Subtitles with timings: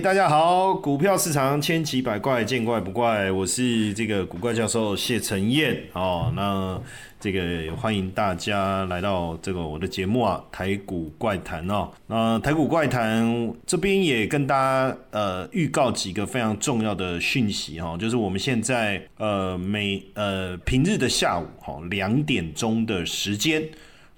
[0.00, 0.74] 大家好！
[0.74, 3.30] 股票市场千奇百怪，见怪不怪。
[3.30, 6.32] 我是这个古怪教授谢承彦哦。
[6.34, 6.80] 那
[7.20, 11.90] 这个欢迎大家来到这个我的节目啊，台股怪谈哦。
[12.06, 23.62] 那台股怪谈这边也跟大家呃预告几个非常重要的讯息哈，就是我们现在呃每呃平日的下午哈两点钟的时间。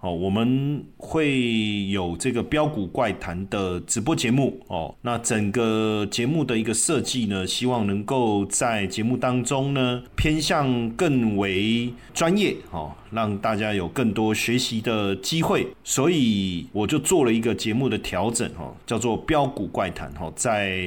[0.04, 4.94] 哦，我们会有这个标股怪谈的直播节目哦。
[5.00, 12.92] 那整个节目的一个设计呢，希望能够在节目当中呢，偏向更为专业哦。
[13.10, 20.82] 让大家有更多学习的机会，所以我就做了一个节目的调整哈，叫做标股怪谈哈，在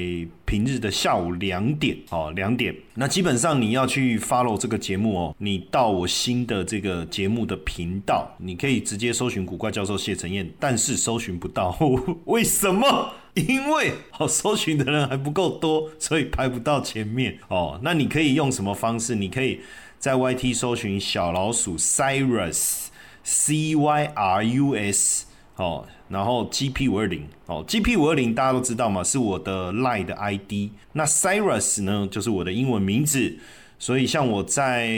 [0.47, 2.75] 平日的下午两点哦，两点。
[2.95, 11.77] 那基本上你要去 follow 这个节目哦，你到我新的这个节目的频道，你可以直接搜寻古怪教授谢承彦，但是搜寻不到，
[12.25, 13.11] 为什么？
[13.35, 17.79] 因为哦，搜寻的人还不够多，所以排不到前面哦。
[17.83, 19.13] 那你可以用什么方式？
[19.13, 19.59] 你可以。
[19.99, 22.85] 在 YT 搜寻小老鼠 Cyrus
[23.23, 25.25] C Y R U S
[25.55, 30.71] 哦，然后 GP 五二零哦，GP 五二零大家都知道嘛，是我的 Line 的 ID。
[30.93, 33.37] 那 Cyrus 呢，就是我的英文名字。
[33.79, 34.89] 所以像我在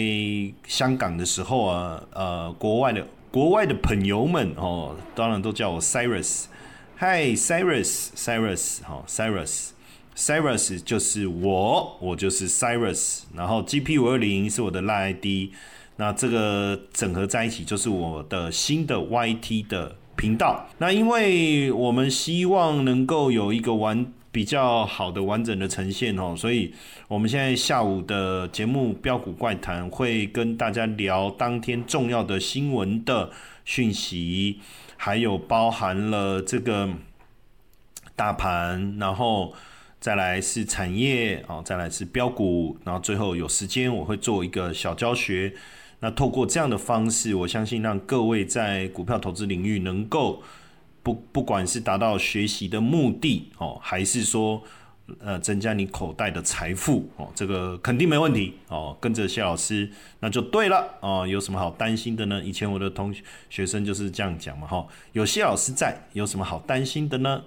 [0.66, 6.46] 香港的时候啊，呃，国外的国外的朋友们哦，当然都叫我 Cyrus。
[6.98, 9.72] Hi Cyrus，Cyrus 好，Cyrus。
[10.16, 15.54] Cyrus 就是我，我就是 Cyrus，然后 GP 五二零是我的 Line ID，
[15.98, 20.68] 那这个整合在一起就是我的新的 YT 的频道。
[20.80, 26.74] 那因为我们希望能够有一个完比较好的完整的呈现哦，所以
[27.08, 33.32] 我们现在下午的节目标股怪谈会跟大家聊当天重要的新闻的
[33.64, 34.60] 讯息，
[34.98, 36.90] 还有包含了这个
[38.16, 39.54] 大盘，然后。
[40.02, 45.54] 再来是产业啊，再来是标股，然后最后有时间我会做一个小教学。
[46.02, 50.42] 那透过这样的方式，我相信让各位在股票投资领域能够
[51.04, 54.62] 不不管是达到学习的目的哦，还是说
[55.20, 58.96] 呃增加你口袋的财富哦，这个肯定没问题哦。
[59.02, 59.90] 跟着谢老师
[60.20, 61.26] 那就对了哦。
[61.28, 62.42] 有什么好担心的呢？
[62.44, 63.14] 以前我的同
[63.50, 64.88] 学生就是这样讲嘛哈。
[65.14, 67.44] 有谢老师在，有什么好担心的呢？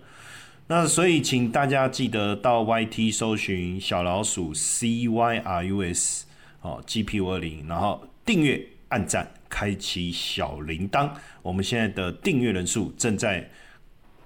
[0.68, 6.22] 那所以，请大家记得到 YT 搜寻小老鼠 Cyrus
[6.62, 11.10] 哦，GP 五二零，然后订阅、按赞、开启小铃铛。
[11.42, 13.48] 我们现在的订阅人数正在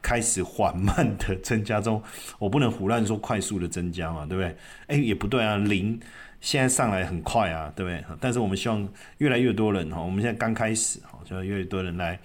[0.03, 2.03] 开始缓慢的增加中，
[2.39, 4.57] 我不能胡乱说快速的增加嘛，对不对？
[4.87, 5.99] 哎，也不对啊，零
[6.41, 8.05] 现在上来很快啊，对不对？
[8.21, 12.19] 但是我们希望越来越多人哈，我们现在刚开始哈，就越来越多人来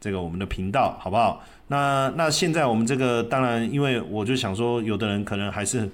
[0.00, 1.42] 这个我们的频道，好不好？
[1.68, 5.88] 那那现在我们这个当然，因为我就想说，有的人可能还是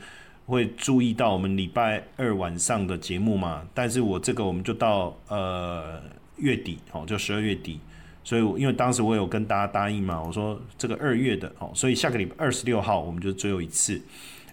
[0.50, 3.62] 会注意到我们礼拜二晚上的节目嘛。
[3.72, 6.02] 但是我这个我们就到呃
[6.36, 7.80] 月底哦，就十二月底。
[8.24, 13.98] 所以因为当时我有跟大家答应嘛，我说这个二月的哦，所以下个礼拜二十六号我们就最后一次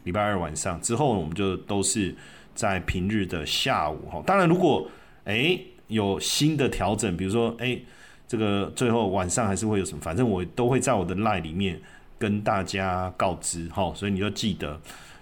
[0.05, 2.15] 礼拜二晚上之后，我们就都是
[2.55, 4.23] 在平日的下午哈。
[4.25, 4.89] 当然，如果
[5.25, 7.77] 哎有新的调整，比如说哎。
[8.29, 11.79] 这个最后晚上还是会有什么，反正我都会在我的 line 里面
[12.19, 14.77] 跟大家告知哈，所以你就记得。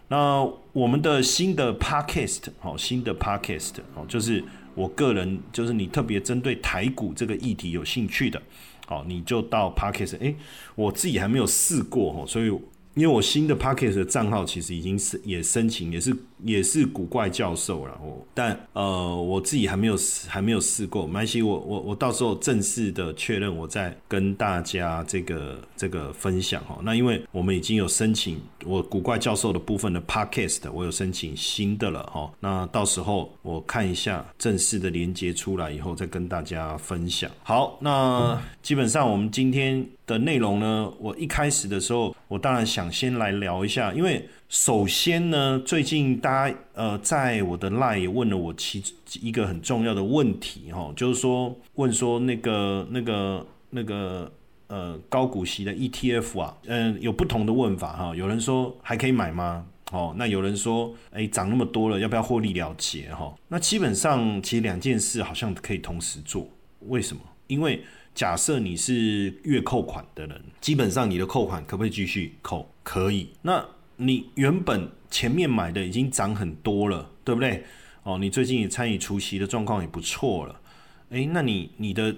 [0.08, 4.44] 那我们的新的 podcast 哦，新的 podcast 哦，就是
[4.76, 8.42] 我个人，就是你特别针对台股这个议题有兴趣的，
[8.86, 10.18] 好，你就到 podcast。
[10.22, 10.34] 哎，
[10.76, 12.52] 我自己还没有试过哦，所以
[12.96, 16.16] 因为我新的 podcast 的账号其实已经是也申请，也是。
[16.44, 19.96] 也是古怪教授然后但呃我自己还没有
[20.28, 26.78] 还没有试过，没关系，我我我到时候正式的确认，我再跟大家这个这个分享哈。
[26.84, 32.30] 那因为我们已经有申请我古怪教授的部分的 podcast，我有申请新的了哈。
[32.42, 37.32] 那到时候我看一下正式的连接出来以后，再跟大家分享。
[37.44, 44.28] 好，那基本上我们今天的内容呢，我一开始的时候，我当然想先来聊一下，因为。
[44.48, 48.82] 首先呢，最近大家呃，在我的 line 也问了我其
[49.20, 54.32] 一个很重要的问题哈，就是说问说那个那个那个
[54.68, 58.16] 呃高股息的 ETF 啊，嗯，有不同的问法哈。
[58.16, 59.66] 有人说还可以买吗？
[59.92, 63.34] 哦，那有人说哎涨那么多了，要不要获利了结哈？
[63.48, 66.48] 那基本上其实两件事好像可以同时做，
[66.82, 67.22] 为什么？
[67.48, 67.84] 因为
[68.16, 72.68] 假设你是月扣款的人，基本上你的扣款可不可以继续扣？
[72.82, 73.30] 可以。
[73.42, 73.64] 那
[73.98, 77.64] 你原本前面买的已经涨很多了，对不对？
[78.04, 80.62] 哦，你最近也参与除夕的状况也不错了，
[81.10, 82.16] 诶，那你你的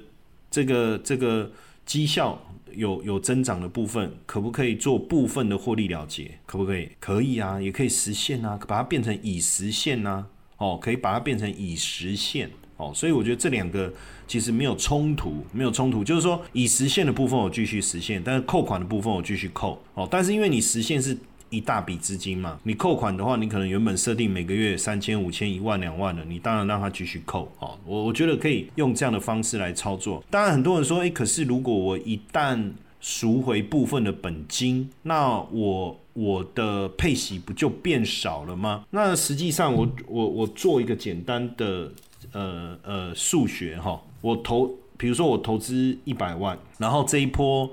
[0.51, 1.51] 这个这个
[1.83, 2.39] 绩效
[2.73, 6.37] 有有增长的部分，可不可以做部分的获利了结？
[6.45, 6.89] 可不可以？
[6.99, 10.27] 可以啊，也可以实现啊，把它变成已实现呐。
[10.57, 12.51] 哦，可以把它变成已实现。
[12.77, 13.91] 哦，所以我觉得这两个
[14.27, 19.81] 其实没有冲突，没有冲突，就是说已实现的部分我继续实现，但是扣款的部分我继续扣。
[19.95, 21.17] 哦，但是因为你实现是
[21.49, 27.51] 一大笔资金嘛，你扣款的话，你可能原本设定每个月三千、五千、一万、两万的，你当然让它继续扣。
[27.57, 30.23] 哦，我我觉得可以用这样的方式来操作。
[30.29, 38.85] 当然很多人说，诶，可是如果我一旦赎回部分的本金，那我我的配息不就变少了吗？
[38.91, 41.91] 那实际上我我我做一个简单的。
[42.37, 47.67] 呃呃，数学哈，我投，比如说我投资一百万，然后这一波，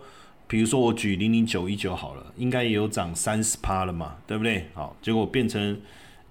[0.49, 4.67] 比如说我举零零九一九好了，应该也有涨三十趴了嘛，对不对？
[4.73, 5.79] 好，结果变成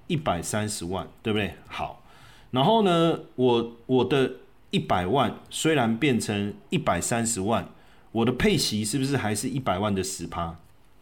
[0.08, 1.54] 一百三十万，对不对？
[1.68, 2.02] 好，
[2.50, 4.32] 然后呢，我我的
[4.72, 7.70] 一百万虽然变成一百三十万，
[8.12, 10.56] 我的配息是不是还是一百万的十趴？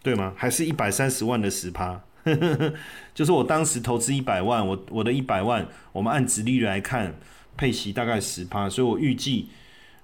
[0.04, 0.34] 对吗？
[0.36, 2.02] 还是一百三十万的十趴？
[2.24, 2.74] 呵呵呵
[3.14, 7.16] 就是我当时投资一百万，我我的一百万，我们按直利率来看，
[7.58, 9.50] 配息大概十趴，所以我预计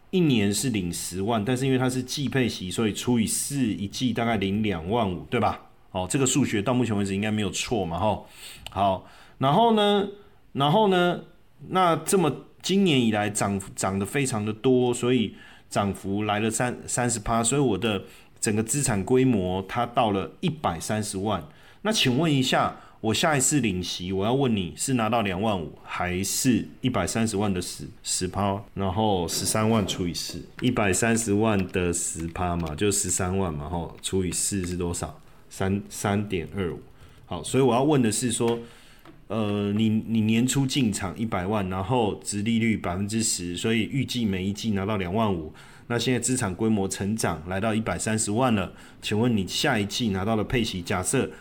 [0.10, 5.62] 一年是领十万，但是因为它是季配息，所以除以四，一季大概领两万五，对吧？
[5.92, 8.28] 哦，这个数学到目前为止应该没有错嘛，吼。
[8.70, 9.06] 好，
[9.38, 10.08] 然后呢，
[10.54, 11.22] 然后呢，
[11.70, 15.36] 那这么今年以来涨涨得非常的多，所以
[15.70, 18.04] 涨幅来了三三十趴，所以我的
[18.40, 21.44] 整个资产规模它到了一百三十万。
[21.88, 35.18] 那请问一下，我下一次领息，我要问你是拿到两万五，还是一百三十万的十十趴，然后十三万除以四，一百三十万的十趴嘛，就十三万嘛，吼，除以四是多少？
[35.50, 36.82] 三三点二五。
[37.26, 38.60] 好，所以我要问的是说，
[39.30, 45.54] 呃，你你年初进场一百万，然后值利率百分之十，所以预计每一季拿到两万五。
[45.88, 50.82] 那现在资产规模成长来到一百三十万了，请问你下一季拿到了配息？
[50.82, 51.32] 假设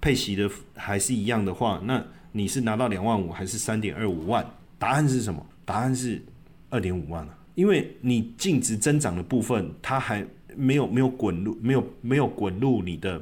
[0.00, 2.02] 配息的还是一样的话，那
[2.32, 4.44] 你是拿到两万五还是三点二五万？
[4.78, 5.44] 答案是什么？
[5.64, 6.22] 答案是
[6.70, 10.26] 二点五万了，因为你净值增长的部分，它还
[10.56, 13.20] 没有没有滚入，没有没有滚入你的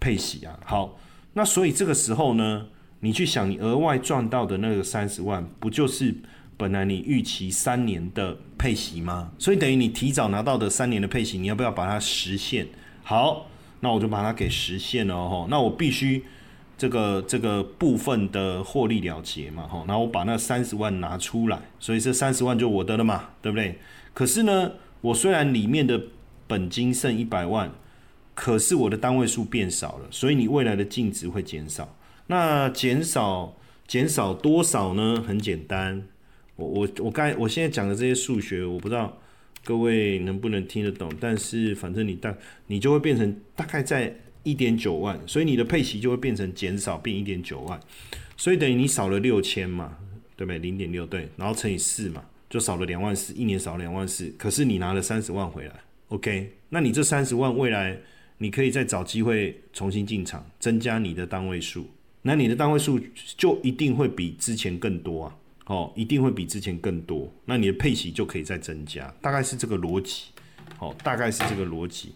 [0.00, 0.58] 配息啊。
[0.64, 0.98] 好，
[1.34, 2.66] 那所以这个时候呢，
[3.00, 6.14] 你去想，你额外赚到的那个三十万，不就是
[6.56, 9.30] 本来你预期三年的配息吗？
[9.38, 12.66] 所以等于你提早拿到的三年的配息，你要不要把它实现？
[13.02, 13.46] 好。
[13.80, 16.24] 那我就把它给实现了哈，那我必须
[16.78, 23.78] 这个这个部分的获利了结嘛哈，然后我把那三十万拿出来，所以这三十万就我的了嘛，对不对？
[24.14, 26.00] 可是呢，我虽然里面的
[26.46, 27.70] 本金剩一百万，
[28.34, 31.96] 可是我的单位数变少了，所以你未来的净值会减少。
[32.28, 33.54] 那减少
[33.86, 35.22] 减少多少呢？
[35.26, 36.02] 很简单，
[36.56, 39.18] 我我我刚才我现在讲的这些数学，我不知道。
[39.66, 41.12] 各位能不能听得懂？
[41.18, 42.32] 但是反正你大
[42.68, 47.80] 你就会变成大概在一点九万，所以你的配息就会变成减少，变一点九万，
[48.36, 49.98] 所以等于你少了六千嘛，
[50.36, 50.60] 对不对？
[50.60, 54.32] 零点六对，然后乘以四嘛，就少了两万四，一年少两万四。
[54.38, 55.74] 可是你拿了三十万回来
[56.10, 56.52] ，OK？
[56.68, 57.98] 那你这三十万未来
[58.38, 61.88] 你可以再找机会重新进场，增加你的单位数，
[62.22, 63.00] 那你的单位数
[63.36, 65.36] 就一定会比之前更多啊。
[65.66, 70.24] 哦，一定会比之前更多，那你的配息就可以再增加，大概是这个逻辑。
[70.78, 72.12] 好，大概是这个逻辑，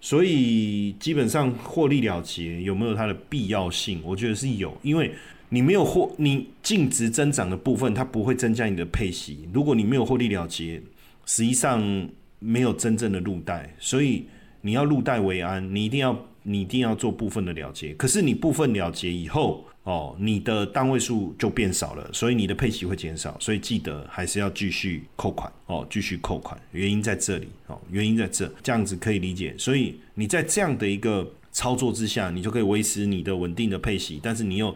[0.00, 4.00] 所以基本上获利了结有没有它的必要性？
[4.04, 5.10] 我觉得是有，因为
[5.48, 9.48] 你没有获，你净值增长的部分它不会增加你的配息。
[9.52, 10.80] 如果你没有获利了结，
[11.24, 12.08] 实际上
[12.38, 14.26] 没有真正的入袋，所以
[14.60, 17.94] 你要入袋为安，你一定要你一定要做部分的了结。
[17.94, 19.66] 可是你部分了结以后。
[19.84, 29.54] 哦，你的单位数就变少了，所以你的配息会减少，所以记得还是要继续扣款哦，继续扣款，原因在这里哦，原因在这，这样子可以理解。
[29.56, 34.74] 所以你在这样的一个操作之下，你就可以维持你的稳定的配息，但是你又。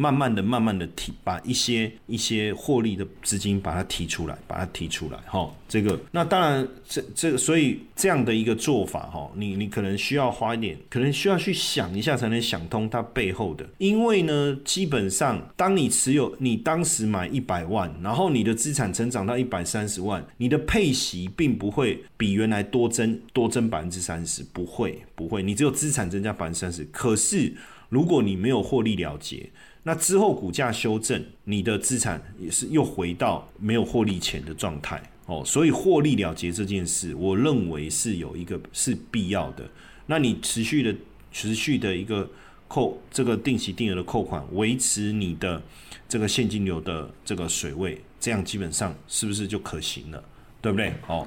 [0.00, 27.52] 慢慢的、慢慢的提，把一些一些获利的资金把它提出来，把它提出来，哈，这个那当然，这这个，所以这样的一个做法，哈，你你可能需要花一点，可能需要去想一下才能想通它背后的，因为呢，基本上当你持有，你当时买一百万，然后你的资产成长到一百三十万，你的配息并不会比原来多增多增百分之三十，不会不会，你只有资产增加百分之三十，可是
[27.90, 29.50] 如果你没有获利了结。
[29.90, 39.68] 那之后股价修正，你的资产也是又回到没有获利前的状态哦，所以获利了结这件事，我认为是有一个是必要的。
[40.06, 40.94] 那你持续的
[41.32, 42.30] 持续的一个
[42.68, 45.60] 扣这个定期定额的扣款，维持你的
[46.08, 50.22] 这个现金流的这个水位，这样基本上是不是就可行了？
[50.62, 50.92] 对不对？
[51.08, 51.26] 哦，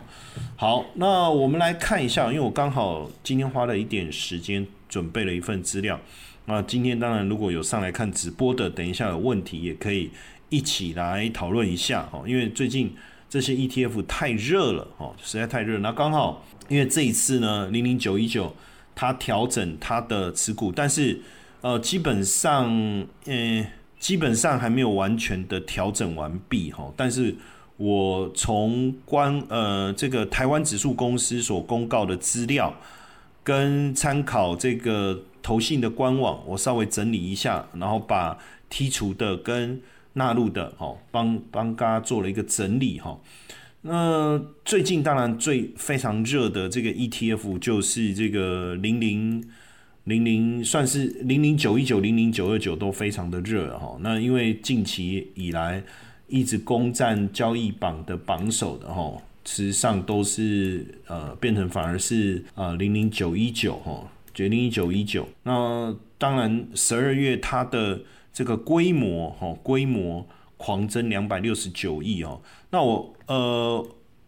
[0.55, 6.00] 好，那我们来看一下，因为我刚好今天花了一点时间准备了一份资料。
[6.45, 10.12] 那今天当然如果有上来看直播的，等一下有问题也可以
[10.50, 12.25] 一起来讨论一下哦。
[12.27, 12.93] 因为最近
[13.29, 15.77] 这些 ETF 太热了哦，实在太热。
[15.79, 18.53] 那刚好因为这一次呢，零零九一九
[18.93, 21.21] 它调整它的持股，但是
[21.62, 22.69] 呃基本上
[23.25, 23.65] 嗯
[23.97, 26.91] 基本上还没有完全的调整完毕哈。
[26.97, 27.33] 但是
[27.77, 32.75] 我从关呃这个台湾指数公司所公告的资料
[33.45, 35.21] 跟参考这个。
[35.43, 38.35] 投信的官网，我稍微整理一下，然后把
[38.71, 39.79] 剔除的跟
[40.13, 43.19] 纳入的，哦，帮帮大家做了一个整理哈。
[43.81, 49.43] 那最近当然最非常热的这个 ETF 就是这个零零
[50.05, 53.97] 零零，算是零零九一九、零零九二九都非常的热哈。
[54.00, 55.83] 那因为近期以来
[56.27, 59.12] 一直攻占交易榜的榜首的哈，
[59.43, 64.07] 实际上都是呃变成反而是呃零零九一九哈。
[64.34, 68.02] 决定一九一九，那当然十二月它的
[68.34, 70.25] 这个规模哈，规模
[70.58, 72.42] 狂增两百六十九亿哦。
[72.72, 73.88] 那我呃，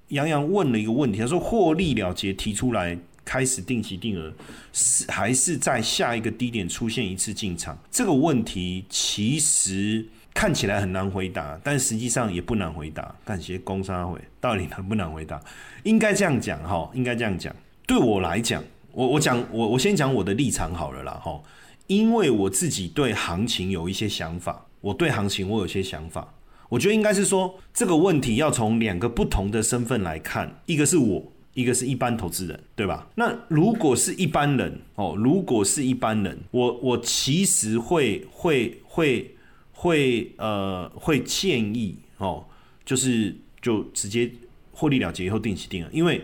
[0.09, 4.31] 杨洋问了一个问题，他说获利了结提出来开始定期定额，
[4.71, 7.75] 是还是在下一个低点出现一次进场？
[7.89, 13.15] 这个问题其实看起来很难回答，但实际上也不难回答。
[13.25, 15.41] 感谢工商会，到底难不难回答？
[15.83, 17.55] 应该这样讲哈，应该这样讲。
[17.87, 18.63] 对我来讲。
[18.95, 21.43] 我我讲我我先讲我的立场好了啦哈，
[21.87, 26.33] 因为我自己对行情有一些想法，我对行情我有些想法，
[26.69, 31.21] 我觉得应该是说这个问题要从两个不同的身份来看，一个是我，
[31.53, 33.05] 一个是一般投资人，对吧？
[33.15, 39.35] 那如果是一般人哦，如果是一般人，我我其实会会会
[39.73, 42.45] 会呃会建议哦，
[42.85, 44.31] 就是就直接
[44.71, 46.21] 获利了结以后定期定额，因为。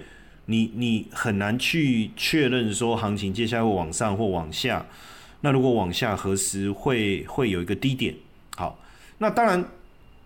[0.51, 4.85] 你你很难去确认说行情接下来会往上或往下，
[5.39, 8.13] 那如果往下何时会会有一个低点？
[8.57, 8.77] 好，
[9.19, 9.63] 那当然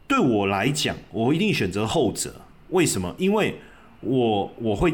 [0.07, 2.33] 对我来讲，我一定选择后者。
[2.69, 3.13] 为什么？
[3.19, 3.55] 因为
[4.01, 4.91] 我我会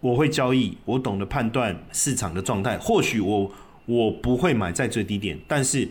[0.00, 2.78] 我会交易，我懂得判断市场的状态。
[2.78, 3.50] 或许我
[3.86, 5.88] 我不会买在最低点，但是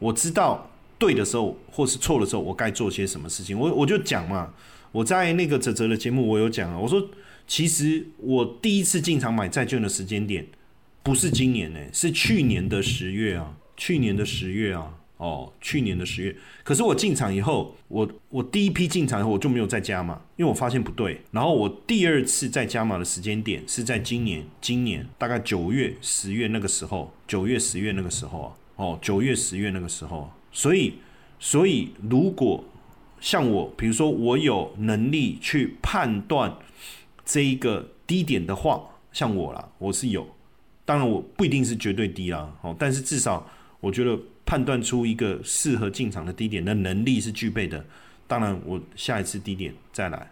[0.00, 3.56] 我知道对的时候或是错的时候，我该做些什么事情。
[3.56, 4.52] 我我就讲嘛，
[4.90, 7.00] 我在那个泽泽的节目我有讲啊，我说。
[7.46, 10.46] 其实我第一次进场买债券的时间点，
[11.02, 16.34] 不是今年呢，是去年的十月啊，去年的十月啊，哦，去年的十月。
[16.62, 21.20] 可是我进场以后，我我第一批进场以后我就没有再加码，因为我发现不对。
[21.32, 30.32] 然后我第二次再加码的时间点是在今年，今年大概九月、十月那个时候，九月、十月那个时候啊，哦，九月、十月那个时候。
[30.50, 30.94] 所以，
[31.38, 32.64] 所以如果
[33.20, 36.56] 像我，比如说我有能力去判断。
[37.24, 40.26] 这一个低点的话，像我啦，我是有，
[40.84, 43.48] 当然我不一定是绝对低啦，哦，但是至少
[43.80, 47.84] 我觉得判断出一个适合进场的低点的能力是具备的。
[48.26, 50.30] 当然，我下一次低点再来，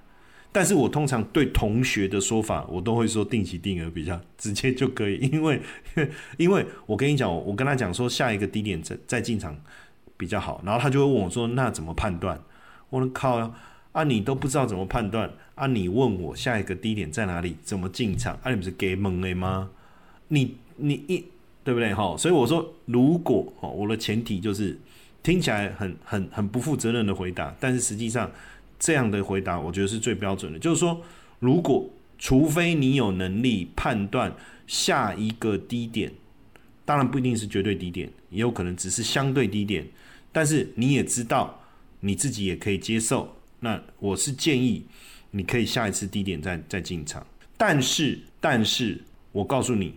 [0.50, 5.60] 但是我通常对同学的说法，我都会说定期定额比较直接就可以，因为
[6.36, 9.56] 因为我跟你讲，我跟他讲说下一个低点再再进场
[10.16, 12.38] 比较好，然后他就会问我说，那怎么判断？
[12.90, 13.54] 我靠。
[13.92, 15.66] 啊你都不知道怎么判断啊？
[15.66, 18.38] 你问我下一个低点在哪里，怎么进场？
[18.42, 19.70] 啊，你不是给蒙了吗？
[20.28, 21.24] 你你一
[21.62, 22.16] 对不对哈？
[22.16, 24.78] 所以我说，如果哦，我的前提就是
[25.22, 28.30] 听起来很很很不负责任的回答，但是实际上
[28.78, 30.58] 这样的回答，我觉得是最标准的。
[30.58, 31.00] 就是说，
[31.38, 34.34] 如果除非你有能力判断
[34.66, 36.10] 下一个低点，
[36.86, 39.86] 当然不一定是绝对低点，也有可能只是相对低点，
[40.32, 41.60] 但是你也知道
[42.00, 43.36] 你自己也可以接受。
[43.64, 44.84] 那我是建议，
[45.30, 47.24] 你可以下一次低点再再进场，
[47.56, 49.00] 但是但是
[49.30, 49.94] 我告诉你，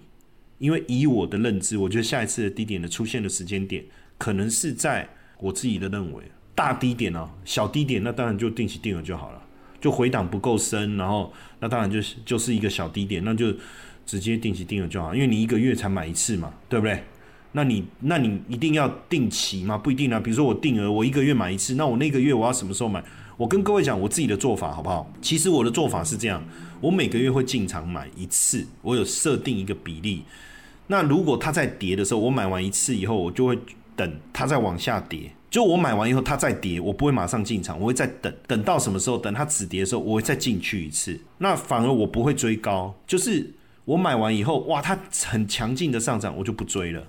[0.60, 3.84] 因为以我的认知，我觉得下一次的低点的出现的时间点，
[4.19, 9.41] 可能是在我自己的认为大低点哦，小低点那当然就定期定额就好了，
[9.81, 13.51] 就回档不够深，然后那当然就是就是一个小低点，那就
[14.05, 17.03] 直接定期定额就好，因为你一个月才买一次嘛，对不对？
[17.53, 19.75] 那你那你一定要定期吗？
[19.77, 23.01] 不一定啊，比如说我定额，我一个月买一次，那我那个月我要什么时候买？
[23.38, 25.12] 我跟各位讲我自己的做法好不好？
[25.22, 26.42] 其实我的做法是这样，
[26.80, 30.24] 我每个月会进场买一次，我有设定一个比例。
[30.88, 33.58] 那如果它在跌的时候，我买完一次以后，我就会
[33.96, 35.32] 等它再往下跌。
[35.50, 39.18] 就我买完以后它再跌，我不会马上进场，我会再等，等到什么时候？
[39.18, 41.20] 等它止跌的时候，我会再进去一次。
[41.38, 43.54] 那反而我不会追高，就是
[43.86, 47.06] 我买完以后，哇，它很强劲的上涨，我就不追了，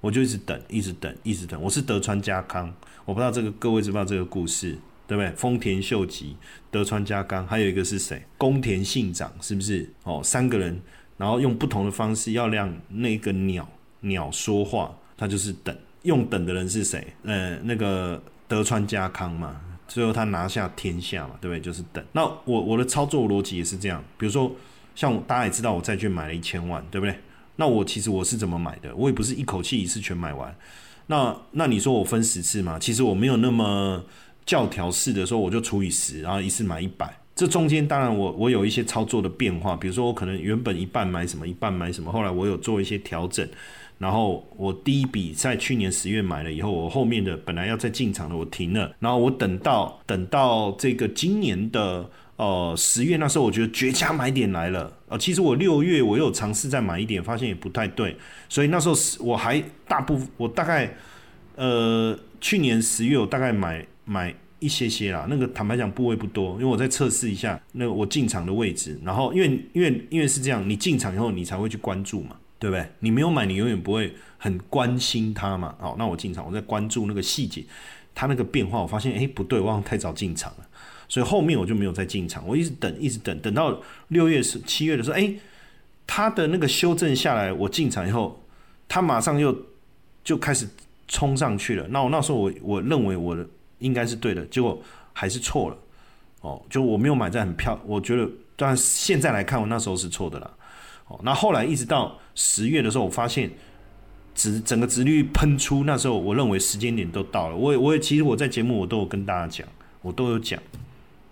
[0.00, 1.60] 我就一直等，一直等，一直等。
[1.62, 2.72] 我是德川家康，
[3.04, 4.76] 我不知道这个各位知不知道这个故事。
[5.06, 5.30] 对不对？
[5.32, 6.36] 丰田秀吉、
[6.70, 8.22] 德川家康，还有一个是谁？
[8.38, 9.88] 宫田信长，是不是？
[10.04, 10.80] 哦，三个人，
[11.16, 13.68] 然后用不同的方式要让那个鸟
[14.00, 15.76] 鸟说话，他就是等。
[16.02, 17.06] 用等的人是谁？
[17.22, 19.58] 呃，那个德川家康嘛，
[19.88, 21.60] 最后他拿下天下嘛，对不对？
[21.60, 22.04] 就是等。
[22.12, 24.54] 那我我的操作逻辑也是这样，比如说
[24.94, 27.18] 像大家也知道，我债券买了一千万，对不对？
[27.56, 28.94] 那我其实我是怎么买的？
[28.94, 30.54] 我也不是一口气一次全买完。
[31.06, 32.78] 那那你说我分十次嘛？
[32.78, 34.04] 其实我没有那么
[34.46, 37.12] 教条式的说，我就除以十，然后一次买一百。
[37.36, 43.48] 这中间当然我我有一些操作的变化，比如说我可能原本一半买什么，一半买什么，后来我有做一些调整。
[43.96, 48.92] 然后我第一笔在去年十月买了以后，我后面的本来要再进场的我停了。
[48.98, 54.92] 然后我等到等到这个今年的呃十月那时候，我觉得绝佳买点来了。
[55.08, 58.16] 呃，其实我六月我有尝试再买一点，发现也不太对。
[58.48, 60.92] 所以那时候我还大部分我大概
[61.56, 65.26] 呃去年十月我大概买买一些些啦。
[65.28, 68.98] 那个坦白讲部位不多，因为我在测试一下那我进场的位置。
[69.04, 72.36] 然后因为因为因为是这样，你进场以后你才会去关注嘛。
[72.56, 72.86] 对不对？
[73.00, 75.74] 你没有买，你永远不会很关心它嘛。
[75.78, 77.62] 好，那我进场，我在关注那个细节，
[78.14, 80.66] 它那个变化，我发现哎不对，我好像太早进场了，
[81.06, 85.34] 所以后面我就没有再进场，我一直等，一直等，等到六月十七月的时候，哎，
[86.06, 88.42] 它的那个修正下来，我进场以后，
[88.88, 89.54] 它马上又
[90.22, 90.66] 就开始
[91.06, 91.86] 冲上去了。
[91.88, 93.46] 那我那时候我我认为我的
[93.78, 94.80] 应该是对的，结果
[95.12, 95.76] 还是错了。
[96.40, 100.50] 哦，就我没有买在很漂，我觉得，但现在来看，我那时候是错的啦。
[101.08, 103.50] 哦，那后来一直到十月的时候，我发现
[104.34, 107.56] 值整个值率喷出，那时候我认为时间点都到了。
[107.56, 109.66] 我也我也其实我在节目我都有跟大家讲，
[110.02, 110.60] 我都有讲，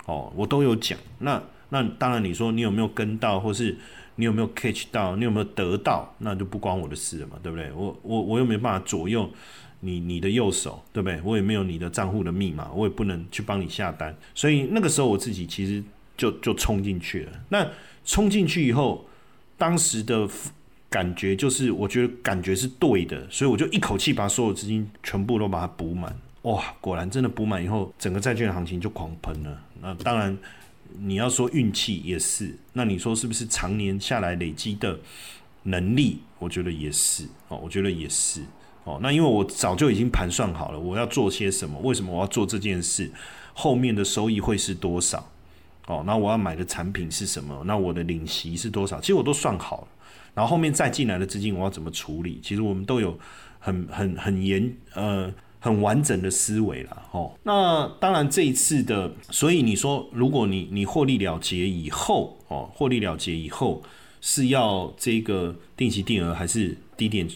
[0.07, 0.99] 哦，我都有讲。
[1.19, 3.77] 那那当然你说你有没有跟到，或是
[4.17, 7.71] 你有没有 catch 到，你有没有得到，那就不关我的事了嘛，对不对？
[7.73, 9.31] 我我我又没办法左右
[9.85, 11.21] 你你的右手，对不对？
[11.23, 14.17] 我也没有你的账户的密码，我也不能去帮你下单。
[14.35, 15.85] 所以那个时候我自己其实
[16.17, 17.33] 就就冲进去了。
[17.51, 17.71] 那
[18.05, 19.07] 冲进去以后。
[19.59, 20.29] 当时的
[20.91, 26.13] 感觉就是，我觉得感觉是对的，所以我就一口气把所有资金全部都把它补满。
[26.43, 29.63] 哇，果然真的补满以后，整个债券行情就狂喷了。
[29.81, 30.37] 那当然，
[30.99, 34.99] 你要说运气也是，那你说是不是常年下来累积的
[35.63, 36.19] 能力？
[36.41, 38.41] 我觉得也是哦，我觉得也是
[38.85, 38.99] 哦。
[39.03, 43.11] 那因为我早就已经盘算好了，我要做些什么，为什么我要做这件事，
[43.53, 45.29] 后面的收益会是多少。
[45.87, 47.63] 哦，那我要买的产品是什么？
[47.67, 49.01] 那我的领息是多少？
[49.01, 49.89] 其实我都算好了。
[50.35, 52.41] 然后后面再进来的资金我要怎么处理？
[52.43, 53.19] 其实我们都有
[53.59, 57.03] 很很很严呃很完整的思维了。
[57.11, 63.83] 哦，那当然这一次的，所以你说如果你你获利了结以后，哦，获利了结以后
[64.21, 67.29] 是要这个定期定额还是低点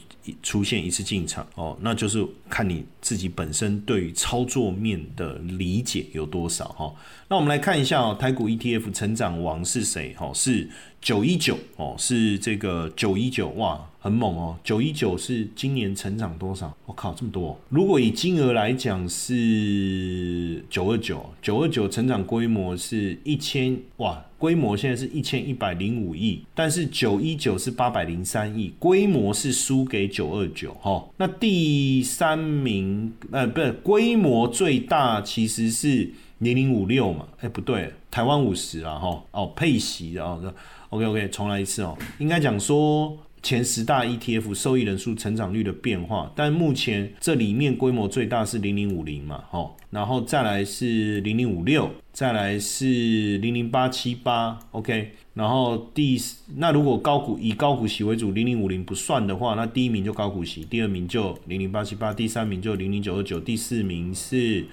[0.43, 1.47] 出现一次进场？
[1.55, 6.95] 哦，那就是看你自己本身对于操作面的理解有多少哈。
[7.29, 10.15] 那我们来看一下哦，台股 ETF 成长王是谁？
[10.19, 10.69] 哦，是
[11.01, 14.57] 九一九哦，是这个九一九哇，很猛哦。
[14.63, 16.77] 九一九是今年成长多少？
[16.87, 17.59] 我靠，这么多！
[17.69, 31.05] 如果以金额来讲是九二九，九二九成长规模是一千哇，规模现在是一千一百零五亿，但是九一九是八百零三亿，规模是输给九二九哈。
[31.19, 36.11] 那第三名呃，不是规模最大其实是。
[36.41, 40.55] 零零五六嘛，哎不对，台湾五十啊哈，哦配息的哦
[40.91, 56.21] ，OK OK，重来一次哦，应该讲说前十大 ETF 受益人数成长率的变化，但目前这里面规模最大是零零五零嘛，哈，然后再来是零零五六，再来是零零八七八，OK，然后第
[56.57, 64.67] 那如果高股以高股息为主，零零五零不算的话，那第一名就高股息，第二名就零零八七八，第三名就零零九二九，第四名是。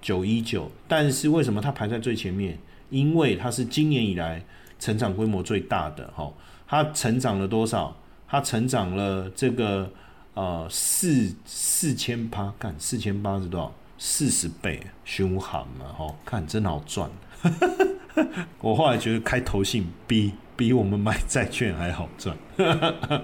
[0.00, 2.56] 九一九，但是为什么它排在最前面？
[2.88, 4.40] 因为它是今年以来
[4.78, 6.32] 成长规模最大的哈，
[6.68, 7.96] 它成长了多少？
[8.28, 9.90] 它成长了这个
[10.34, 13.74] 呃四四千八，看四千八是多少？
[13.98, 17.10] 四十倍，凶悍嘛哈，看真好赚。
[18.60, 22.36] 我后来觉得开投信比比我们买债券还好赚，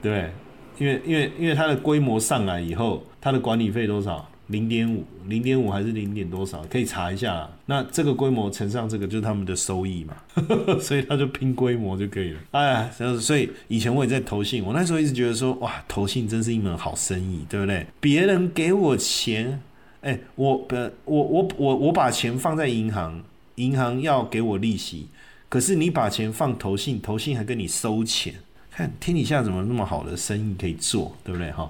[0.00, 0.30] 对，
[0.78, 4.28] 因为因为因为它的规模上来以后，它的管理费多少？
[4.48, 6.62] 零点五，零点五还是零点多少？
[6.70, 7.50] 可以查一下。
[7.66, 10.14] 那这个规模乘上这个，就是他们的收益嘛。
[10.80, 12.38] 所以他就拼规模就可以了。
[12.52, 17.84] 哎呀，所以以前我也在投信，我那时候一直觉得说，哇，投信真是一门好生意，对不对？
[17.98, 19.60] 别人给我钱，
[20.06, 23.20] 哎，我呃，我我我我把钱放在银行，
[23.56, 25.08] 银行要给我利息，
[25.48, 28.32] 可是你把钱放投信，投信还跟你收钱，
[28.70, 31.50] 看天底下怎么那么好的生意可以做，对不对？
[31.50, 31.68] 哈。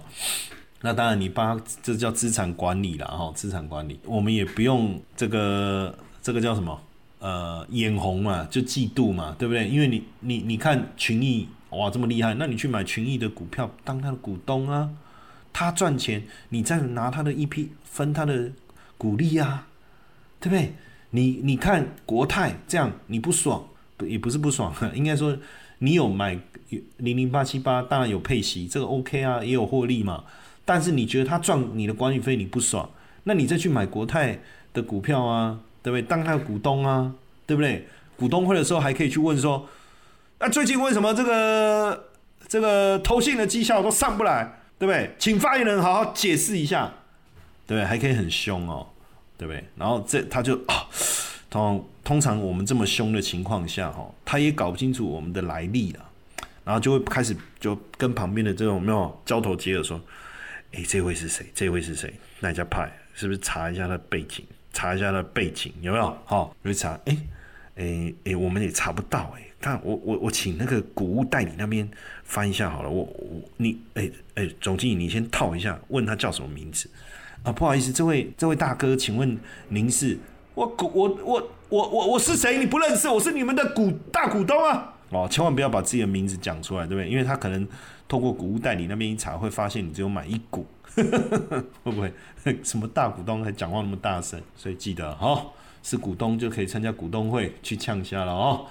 [0.83, 6.79] 那当然你把这叫资产管理了哈，资产管理，我们也不用这个这个叫什么
[7.19, 9.67] 呃眼红嘛，就嫉妒嘛，对不对？
[9.67, 14.91] 因为你你你看群益哇这么厉害，那你去买群益的股票当他的股东啊，
[15.59, 18.53] 他赚钱，你再拿他的一批分他的
[18.99, 19.67] 股利啊，
[20.39, 20.75] 对不对？
[21.13, 23.67] 你你看国泰这样你不爽，
[24.01, 25.35] 也不是不爽， 应该说
[25.79, 26.39] 你有买
[26.99, 30.25] 零零八七八，当然有配息，这个 OK 啊，也有获利嘛。
[30.67, 32.91] 但是你觉得他赚你的管理费你不爽，
[33.25, 34.39] 那你再去买国泰
[34.75, 36.03] 的股票啊，对不对？
[36.03, 37.15] 当他的股东啊，
[37.47, 37.89] 对不对？
[38.19, 39.67] 股东会的时候还可以去问说，
[40.39, 42.09] 那最近为什么这个
[42.47, 45.11] 这个投信的绩效都上不来，对不对？
[45.19, 46.93] 请发言人好好解释一下，
[47.67, 47.85] 对不对？
[47.85, 48.87] 还可以很凶哦，
[49.39, 49.65] 对不对？
[49.77, 50.87] 然后这他就啊，
[51.49, 56.05] 通通常我们这么凶的情况下，哈，他也搞不清楚我们的来历了，
[56.65, 60.01] 然后就会开始就跟旁边的这种没有交头接耳说。
[60.73, 61.47] 哎，这位是谁？
[61.55, 62.13] 这位是谁？
[62.41, 62.91] 哪家派？
[63.15, 64.45] 是不是查一下他背景？
[64.73, 66.19] 查一下他背景有没有？
[66.27, 66.99] 好，去查。
[67.07, 67.17] 哎，
[67.77, 69.33] 哎哎，我们也查不到。
[69.37, 71.89] 哎，看我我我请那个股务代理那边
[72.25, 72.91] 翻一下好了。
[72.91, 76.91] 我我你哎哎，总经理你先套一下，问他叫什么名字
[77.43, 77.53] 啊？
[77.53, 80.19] 不好意思，这位这位大哥，请问您是？
[80.55, 82.59] 我股我我我我我是谁？
[82.59, 83.09] 你不认识？
[83.09, 84.95] 我是你们的股大股东啊！
[85.11, 87.09] 哦，千万不要把自己的名字讲出来，对不对？
[87.09, 87.67] 因为他可能。
[88.09, 92.13] 透过股务代理那边一查，会发现你只有买一股， 会不会
[92.63, 94.41] 什么大股东还讲话那么大声？
[94.55, 95.45] 所以记得哈，
[95.87, 98.67] 是股东就可以参加股东会去呛虾了哦。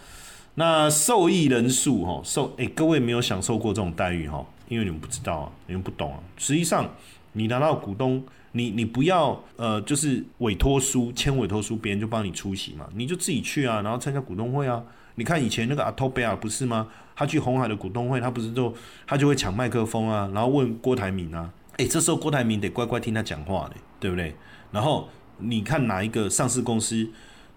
[0.55, 6.19] 那受益人数哈，受哎各位没有享受过这种待遇哈，因为你们不知道啊，你们不懂啊。
[6.35, 6.93] 实际上
[7.31, 14.83] 你拿到股东，你你不要呃就是委托书签委托书，别人就帮你出席嘛，你就自己去啊，然后参加股东会啊。
[15.15, 16.89] 你看以前那个阿托贝尔不是吗？
[17.15, 18.73] 他去红海的股东会，他不是就
[19.07, 24.35] 他就会抢麦克风啊，然后问郭台铭啊，诶，这时候郭台铭得乖乖听他讲话嘞，对不对？
[24.71, 25.07] 然后
[25.39, 27.07] 你看哪一个上市公司，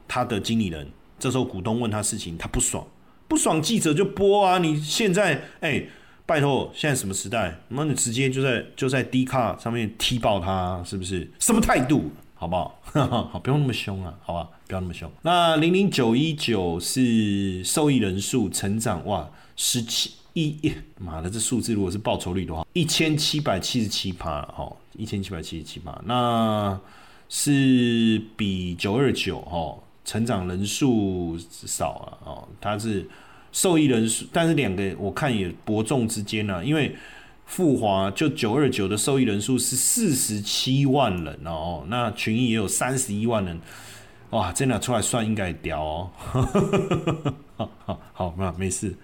[0.06, 0.88] 他的经理人
[1.18, 2.86] 这时候股东问他事情，他不爽，
[3.26, 4.58] 不爽记者就播啊！
[4.58, 5.88] 你现在诶，
[6.26, 7.60] 拜托，现在什么时代？
[7.68, 11.30] 那你直接就在就在 D 卡上面踢爆他，是不是？
[11.38, 12.10] 什么态度？
[12.34, 12.80] 好不好？
[13.32, 15.10] 好，不用那么凶啊，好吧，不要那么凶。
[15.22, 26.78] 那零零九一九是受益人数成长哇，十七一，妈的，这数字如果是报酬率的话，一千七百七十七趴，哈，一千七百七十七趴，那
[27.28, 33.08] 是比九二九哈成长人数少了哦，它是
[33.52, 36.96] 受益人数，但是两个我看也伯仲之间呢，因为。
[37.48, 43.58] 富华就九二九的受益人数是四十七万人哦，那群益也有三十一万人，
[44.32, 46.10] 哇，这拿出来算应该屌哦，
[47.56, 48.94] 好好好，那没事。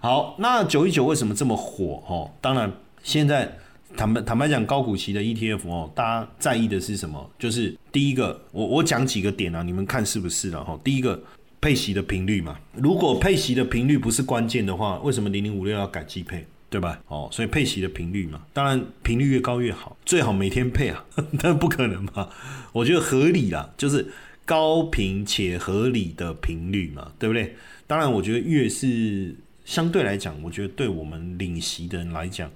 [0.00, 2.02] 好，那九一九为什么这么火？
[2.08, 3.54] 哦，当然现在
[3.96, 7.30] 坦白坦白讲，高股息的 ETF 哦，大家在意的是什么？
[7.38, 10.78] 就是第一个，我我讲几个点啊，你们看是不是了哈？
[10.84, 11.20] 第一个，
[11.60, 16.46] 配息的频率嘛，如果配息的频率不是关键的话，为什么零零五六要改季配？
[16.68, 17.00] 对吧？
[17.06, 21.04] 哦，所以配息的频率嘛，当然频率越高越好，最好每天配啊，
[21.40, 22.28] 但不可能嘛。
[22.72, 24.06] 我觉得合理啦，就是
[24.44, 27.54] 高频且合理的频率嘛，对不对？
[27.86, 32.50] 当然，我觉得越是相对来讲，我觉得对我们领息的人来讲，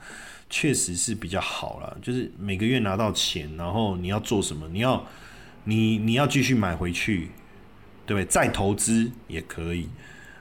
[0.50, 1.96] 确实是比较好了。
[2.02, 4.68] 就是每个月拿到钱，然后你要做什么？
[4.68, 5.06] 你要
[5.64, 7.30] 你你要继续买回去，
[8.04, 8.24] 对不对？
[8.26, 9.88] 再投资也可以。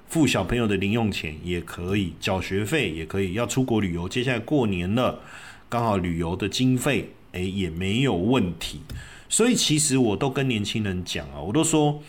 [0.07, 5.21] 付小朋友的零用钱也可以，缴学费也可以，要出国旅游，接下来过年了，
[5.69, 8.81] 刚好旅游的经费，诶也没有问题。
[9.29, 12.01] 所以其实我都跟年轻人讲啊，我都说，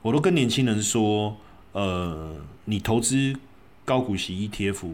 [0.00, 1.36] 我都跟年轻人说，
[1.72, 2.34] 呃，
[2.64, 3.36] 你投资
[3.84, 4.92] 高股息 ETF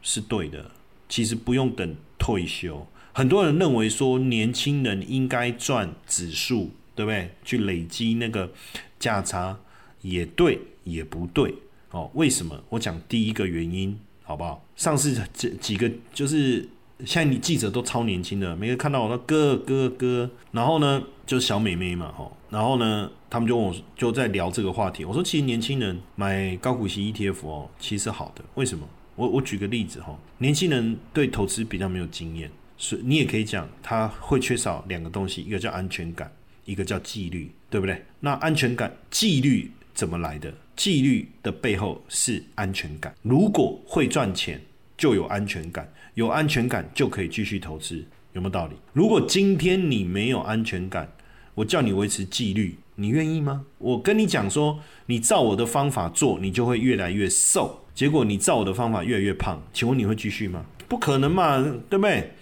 [0.00, 0.70] 是对的，
[1.10, 2.86] 其实不用等退休。
[3.12, 7.30] 很多人认为说年轻人应该赚指数，对不对？
[7.44, 8.50] 去累积那个
[8.98, 9.58] 价差，
[10.00, 10.58] 也对。
[10.82, 11.54] 也不对
[11.90, 12.58] 哦，为什么？
[12.70, 14.64] 我讲第一个原因好不好？
[14.76, 16.66] 上次这几个就是
[17.04, 28.88] 现在你记者都超年轻的，每个看到我说哥哥哥，然后呢就是小美眉嘛吼，然后呢他们就问我就在聊这个话题，我说其实年轻人买高股息 ETF 哦，其实好的，为什么？
[29.20, 36.32] 我我举个例子哈，年轻人对投资比较没有经验，所以你也可以讲他会缺少两个东西，一个叫安全感，
[36.64, 38.02] 一个叫纪律，对不对？
[38.20, 40.50] 那安全感、纪律怎么来的？
[40.74, 43.14] 纪律的背后是安全感。
[43.20, 44.58] 如果会赚钱，
[44.96, 48.02] 就有安全感，有安全感就可以继续投资，
[48.32, 48.74] 有没有道理？
[48.94, 51.06] 如果今天你没有安全感，
[51.54, 53.64] 我叫你维持纪律，你愿意吗？
[53.78, 57.84] 我跟你讲说，你照我的方法做，你就会越来越瘦。
[57.94, 60.64] 结果你照我的方法越来越胖，请问你会继续吗？
[60.88, 61.58] 不可能嘛，
[61.88, 62.32] 对不对？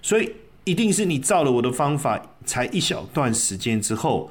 [0.00, 0.32] 所以
[0.64, 4.30] 一定是你照了我的方法，才一小段时间之后，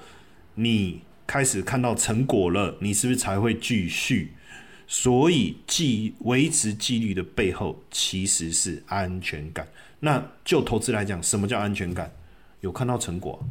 [0.55, 4.33] 你开始看到成果了，你是不是才会继续？
[4.87, 9.67] 所以纪维持纪律的背后其实是安全感。
[9.99, 12.11] 那就投资来讲，什么叫安全感？
[12.61, 13.43] 有看到成果。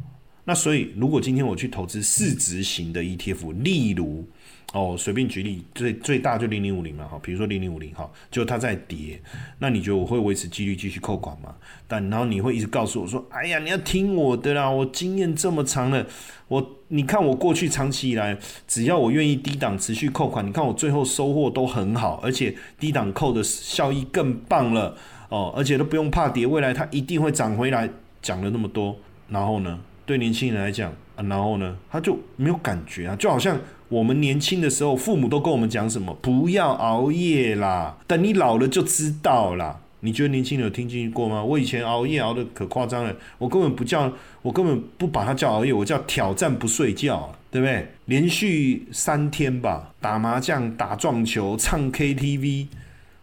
[0.45, 4.27] 那所以，如果今天我去投资市值型的 ETF，例如，
[4.73, 9.21] 哦，随便举例，最最大就零零五零嘛，哈，比如说零零五零，哈，就它在跌，
[9.59, 11.55] 那你觉得我会维持纪律继续扣款吗？
[11.87, 16.05] 但然后你会一直告诉我说，哎呀，你要听我的啦，我经验这么长了，
[16.49, 24.97] 我你看我过去长期以来，只要我愿意低档持续扣款，你看我最后收获都很好，而且低档扣的效益更棒了，
[25.29, 27.89] 哦，而且都不用怕跌，未来它一定会涨回来。
[28.21, 29.77] 讲了那么多，然后呢？
[30.05, 33.57] 对年轻人来讲，然后呢，他就没有感觉啊，就好像
[33.89, 39.79] 我们年轻的时候，父母都跟我们讲什么，不要熬夜啦，等你老了就知道啦。
[40.01, 41.41] 你觉得年轻人有听进去过吗？
[41.41, 44.11] 我以前熬夜熬的可夸张了，我根本不叫，
[44.41, 47.87] 我根本不把它叫熬夜，我叫挑战不睡觉，对不对？
[48.05, 52.67] 连续三天吧，打麻将、打撞球、唱 KTV。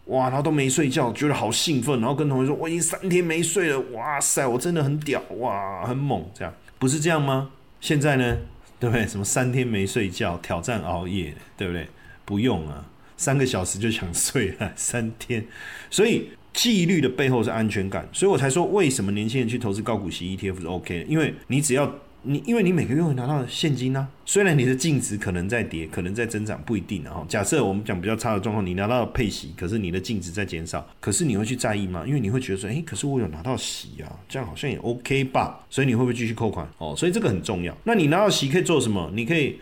[0.06, 7.50] 哇，然后都没睡觉，觉得好兴奋，然后跟同学说：“我已经三天没睡了，哇塞，我真的很屌，哇，很猛，这样不是这样吗？
[7.80, 8.38] 现在呢，
[8.80, 9.06] 对不对？
[9.06, 11.86] 什么三天没睡觉，挑战熬夜，对不对？
[12.24, 12.84] 不用啊，
[13.16, 15.46] 三个小时就想睡了， 三天。
[15.90, 21.94] 所以纪律的背后是安全感，所以我才说为什么年轻人去投资高股息 ETF 是 OK 的，因为你只要。
[22.22, 27.24] 你因为你每个月会拿到现金呢，虽然你的净值可能在跌，可能在增长，不一定啊。
[27.28, 32.04] 假设我们讲比较差的状况，你拿到配息，可是你的净值在减少，可是你会去在意吗？
[32.06, 35.60] 因为你会觉得说，诶，可是我有拿到息啊，这样好像也 OK 吧？
[35.70, 36.68] 所以你会不会继续扣款？
[36.78, 37.76] 哦，所以这个很重要。
[37.84, 39.10] 那你拿到息可以做什么？
[39.14, 39.58] 你可以，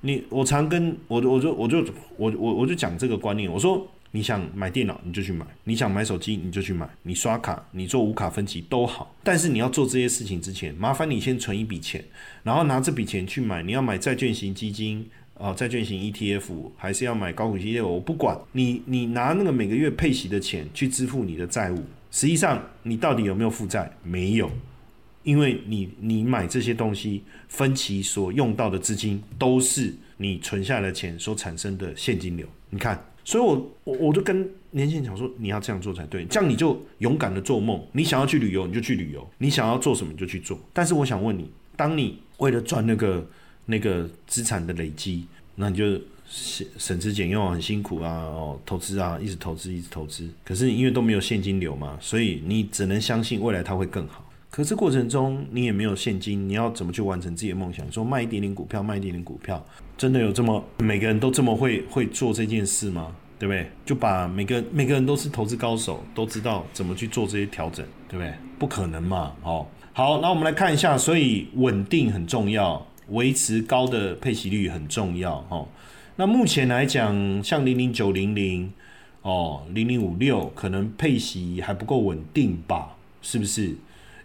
[0.00, 1.84] 你我常跟我我就我就
[2.16, 3.86] 我我我就讲这个观念，我说。
[4.12, 12.04] 你想买电脑你就去买，你想买手机你就去买，你刷卡你做无卡分期都好，但是你要做这些事情之前，麻烦你先存一笔钱，
[12.42, 13.62] 然后拿这笔钱去买。
[13.62, 23.88] 你要买债券型基金啊，债券型 ETF，还是要买高股息的我不管你，你拿那个每个月配息的钱去支付你的债务，实际上你到底有没有负债？
[24.02, 24.50] 没有，
[25.22, 32.44] 因为你你买这些东西分期所用到的资金都是你存下来的钱所产生的现金流。
[32.70, 33.00] 你看。
[33.24, 37.80] 所以，我我我就跟年轻人讲说，你要这样做才对，这样你就勇敢的做梦。
[37.92, 40.58] 你想要去旅游，你就去旅游；你想要做什么，你就去做。
[40.72, 43.26] 但是，我想问你，当你为了赚那个
[43.66, 45.84] 那个资产的累积，那你就
[46.26, 50.28] 省省吃俭用，很辛苦啊，哦，投资啊，一直投资，一直投资。
[50.44, 54.24] 可是你，因为都没有现金流嘛，所以你只能相信未来它会更好。
[54.48, 57.90] 可是过程中你也没有现金，你要怎么去完成自己的梦想？
[57.92, 59.64] 说卖一点点股票，卖一点点股票，
[60.00, 63.14] 真的有这么每个人都这么会会做这件事吗？
[63.38, 63.70] 对不对？
[63.84, 68.32] 就把每个每个人都是投资高手，都知道怎么去做这些调整，对不对？
[68.58, 69.34] 不可能嘛！
[69.42, 75.34] 哦，好，那我们来看一下，所以稳定很重要，维持高的配息率很重要。
[75.50, 75.68] 哦，
[76.16, 78.72] 那目前来讲，像零零九零零
[79.20, 82.96] 哦，零零五六，可能配息还不够稳定吧？
[83.20, 83.76] 是不是？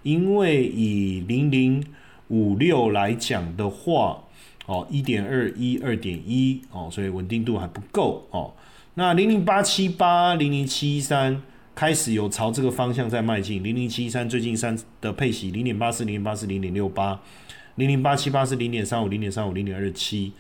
[0.04, 1.84] 因为以零零
[2.30, 4.22] 五六来讲的话，
[4.66, 8.54] 哦，一点二一、二点一，哦，所以稳定度还不够，哦。
[8.96, 11.42] 那零零八七八、零零七三
[11.76, 17.20] 开始有朝这个方向在迈进，零零七三最近三的配息零点八四、零点八四、零点六八，
[17.76, 20.32] 零零八七八是零点三五、零点三五、零点二七，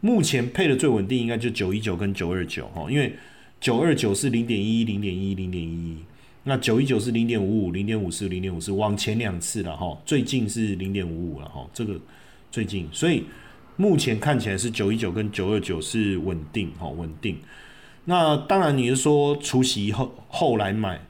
[0.00, 3.14] 目前配的最稳定应该就九一九跟九二九，哈，因为
[3.60, 5.96] 九二九是零点一、零点一、零点一。
[6.44, 12.00] 那九一九是零点五五，零点五四，零点五四，往前两次了哈，最近是零点五五了哈，这个
[12.50, 13.22] 最近，所以
[13.80, 17.38] 目前看起来是九一九跟九二九是稳定哈，稳定。
[18.04, 21.00] 那当然你是说除夕后后来买，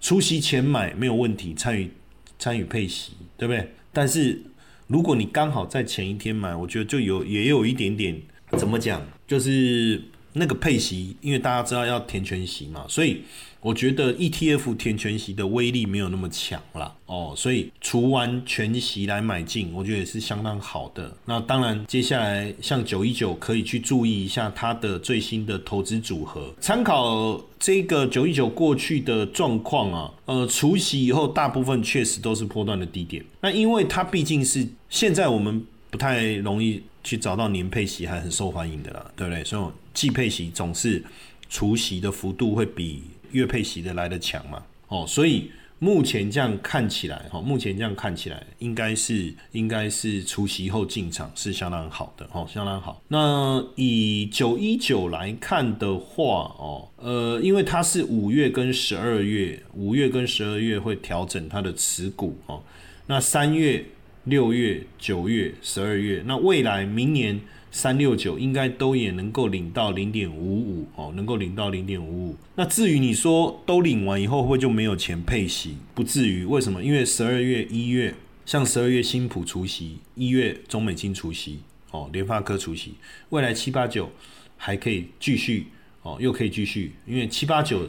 [0.00, 1.90] 除夕前买没有问题，参与
[2.38, 3.72] 参与配息，对不对？
[3.92, 4.40] 但是
[4.86, 8.16] 如果你刚好在前一天买，我觉得就有也有一点点
[8.56, 10.00] 怎么讲，就是
[10.34, 13.22] 那个配息，因为大家知道要填全息嘛，所以。
[13.62, 21.14] 我觉得 ETF 填全息的威力没有那么强了哦，所以除完全息来买进，我觉得也是相当好的。
[21.26, 33.22] 那当然，接下来像九一九可以去注意一下它的最新的投资组合，参考这个九一九过去的状况啊，呃，除息以后大部分确实都是波段的低点。
[33.42, 39.44] 那因为它毕竟是现在我们不太容易去找到年配息还很受欢迎的了，对不对？
[39.44, 41.04] 所以季配息总是
[41.50, 43.02] 除息的幅度会比。
[43.32, 53.02] 月配息的来的强嘛，哦，所以目前这样看起来，哈，目前这样看起来，应该是应该是除夕后进场是相当好的，哈，相当好。
[53.08, 62.62] 那以九一九来看的话，哦，呃，因为它是五月跟十二月，五月跟十二月会调整它的持股，哦，
[63.06, 63.84] 那三月、
[64.24, 67.40] 六月、九月、十二月，那未来明年。
[67.72, 72.36] 三六九应该都也能够领到零点五五哦，能够领到零点五五。
[72.56, 75.76] 那至于你说都领完以后会不会就没有钱配息？
[75.94, 76.82] 不至于，为什么？
[76.82, 78.12] 因为十二月、一月，
[78.44, 81.60] 像十二月新普除息，一月中美金除息，
[81.92, 82.94] 哦，联发科除息，
[83.28, 84.10] 未来七八九
[84.56, 85.68] 还可以继续
[86.02, 87.88] 哦，又可以继续，因为七八九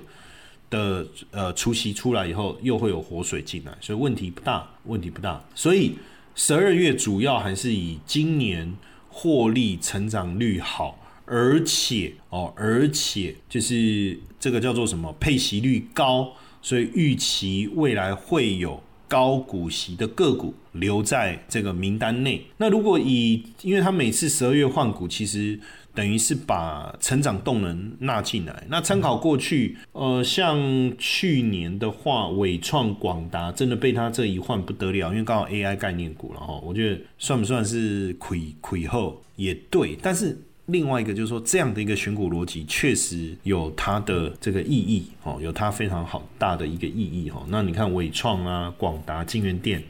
[0.69, 5.43] 的呃除息出来以后，又会有活水进来，所以问题不大，问题不大。
[5.55, 5.95] 所以
[6.35, 8.71] 十二月主要还是以今年。
[9.11, 22.41] 获利成长率好，而且哦，而且就是这个叫做什么配息率高，所以预期未来会有高股息的个股留在这个名单内。
[22.55, 25.59] 那如果以，因为他每次十二月换股，其实
[25.93, 28.63] 等于是把成长动能纳进来。
[28.69, 30.57] 那参考过去，呃，像
[30.97, 36.57] 去年的话，伟创、广达真的被他这一换不得了，因为刚好 AI 概念股了哈。
[36.63, 47.45] 我觉得算不算是亏亏后也对，但是另外一个就是说，这样的一个选股逻辑确实有它的这个意义哦，有它非常好大的一个意义哈。
[47.49, 49.83] 那你看伟创啊、广达、金源店。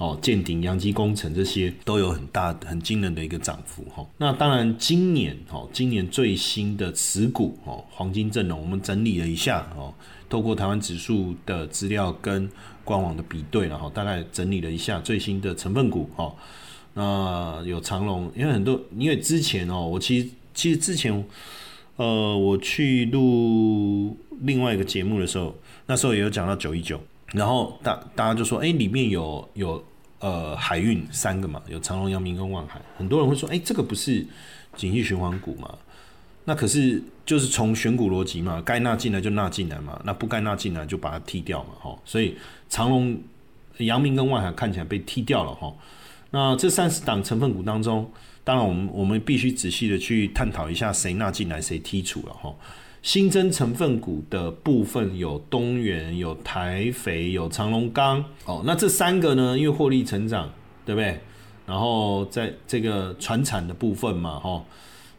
[0.00, 4.02] 哦，建鼎、阳基工程这些都有很大、很惊人的一个涨幅哈。
[4.16, 9.92] 那当然，今年哦，今年最新的持股哦，黄金阵容我们整理了一下哦，
[10.26, 12.50] 透过台湾指数的资料跟
[12.82, 16.34] 官网的比对，然后大概整理了一下最新的成分股哦。
[16.94, 21.24] 那有长隆，因为很多，因为之前哦，我其实其实之前
[21.96, 25.54] 呃，我去录另外一个节目的时候，
[25.86, 27.00] 那时候也有讲到九一九，
[27.32, 29.84] 然后大大家就说，哎，里面有有。
[30.22, 32.78] 呃，海运三个嘛，有长隆、阳明跟万海。
[32.98, 34.22] 很多人会说，哎，这个不是
[34.76, 35.74] 景气循环股嘛？
[36.44, 41.98] 那可是就是从选股逻辑嘛，该纳进来就纳进来嘛，那不该纳进来就把它踢掉嘛，哈。
[42.04, 42.36] 所以
[42.68, 43.18] 长隆、
[43.78, 45.72] 阳明跟万海看起来被踢掉了，哈。
[46.30, 48.10] 那这三十档成分股当中，
[48.44, 52.54] 当然我们我们必须仔细的去探讨一下谁纳进来，谁剔除了，哈。
[53.02, 58.62] 新增成分股的部分有东元、有台肥、有长隆钢哦。
[58.66, 59.58] 那这三个呢？
[59.58, 60.52] 因为获利成长，
[60.84, 61.18] 对不对？
[61.66, 64.62] 然后在这个船产的部分嘛，哈，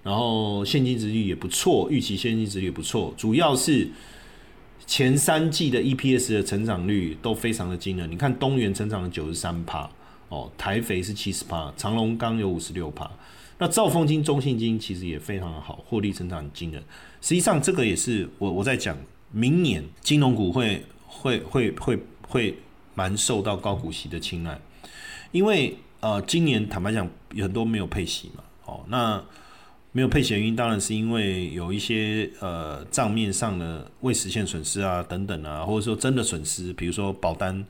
[0.04, 3.12] 然后现金值率也不错，预期现金值率也不错。
[3.18, 3.90] 主要是
[4.86, 8.12] 前三季的 EPS 的成长率都非常的惊人。
[8.12, 9.90] 你看东元成长了九十三帕
[10.32, 13.12] 哦，台肥是七十帕，长隆刚有五十六帕。
[13.58, 16.82] 那兆丰金、中信金其实也非常的好，获利成长很惊人。
[17.22, 18.98] 实际上，这个也是我我在讲，
[19.32, 22.58] 明年金融股会会会会会
[22.96, 24.58] 蛮受到高股息的青睐，
[25.32, 29.22] 因为呃，今年坦白讲，有很多没有配息嘛，哦，那
[29.92, 37.64] 没有配息原因，当然是因为有一些呃账面上的未实现损失啊等等啊，或者说真的损失，比如说保单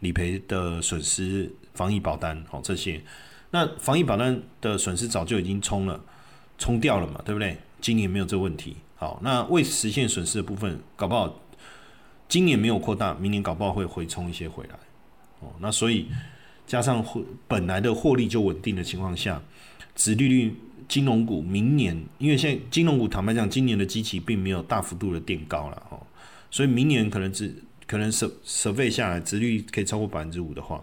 [0.00, 3.00] 理赔的损失、防疫保单哦这些。
[3.50, 6.00] 那防疫保单的损失早就已经冲了，
[6.58, 7.56] 冲掉了嘛，对不对？
[7.80, 8.76] 今年没有这个问题。
[8.96, 11.42] 好，那未实现损失的部分，搞不好
[12.28, 14.74] 今年没有扩大，明年搞不好会回冲一些回来。
[15.40, 16.08] 哦，那所以
[16.66, 19.40] 加上获本来的获利就稳定的情况下，
[19.94, 20.56] 殖利率
[20.88, 26.00] 金融股明年，因为现在金融股坦白讲，今年的基期并没有大幅度的垫高了哦，
[26.50, 27.54] 所以明年可能只
[27.86, 30.82] 可能舍舍费下来，殖率可以超过百分之五的话。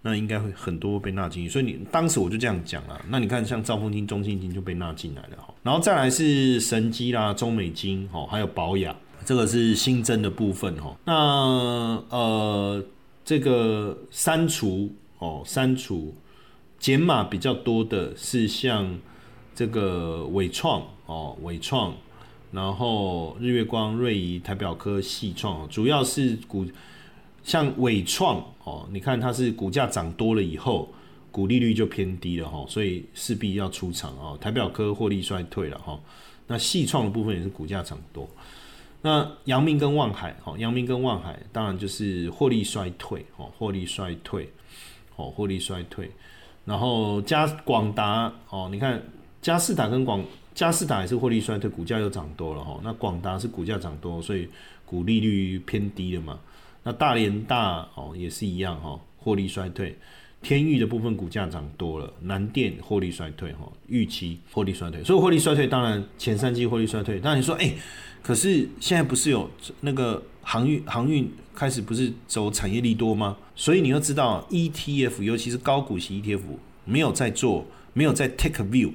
[0.00, 3.00] 那应该会很多被纳进去，所以你当时我就这样讲了。
[3.08, 5.52] 那你看，像兆丰金、中信金就被纳进来了哈。
[5.62, 10.96] 然后再来是神机啦、中美金哦，还有保雅，这个是新增的部分哈。
[11.04, 11.12] 那
[12.10, 12.84] 呃，
[13.24, 16.14] 这个删除哦，删除
[16.78, 18.96] 减码比较多的是像
[19.52, 21.92] 这个伟创哦，伟创，
[22.52, 26.64] 然后日月光、瑞仪、台表科、细创，主要是股。
[27.44, 30.92] 像伟创哦，你看它是股价涨多了以后，
[31.32, 34.36] 股利率就偏低了哈，所以势必要出场哦。
[34.38, 35.98] 台表科获利衰退了哈，
[36.46, 38.28] 那细创的部分也是股价涨多。
[39.00, 44.50] 那阳明跟望海哦，阳明跟望海当然就是获利衰退哦，获利衰退
[45.16, 46.10] 哦，获利衰退。
[46.66, 49.02] 然后加广达哦，你看
[49.40, 50.22] 加士达跟广
[50.54, 52.78] 加士达也是获利衰退，股价又涨多了哈。
[52.84, 54.46] 那广达是股价涨多，所以
[54.84, 56.38] 股利率偏低了嘛。
[56.82, 59.96] 那大连大哦也是一样哈，获利衰退。
[60.40, 65.02] 天域的部分股价涨多了，南电获利衰退哈，预期获利衰退。
[65.02, 67.18] 所以获利衰退，当然前三季获利衰退。
[67.18, 67.74] 当然你说，哎，
[68.22, 69.50] 可是现在不是有
[69.80, 73.36] 那个航运航运开始不是走产业利多吗？
[73.56, 76.42] 所以你要知道 ETF，尤其是高股息 ETF，
[76.84, 78.92] 没有在做，没有在 take view。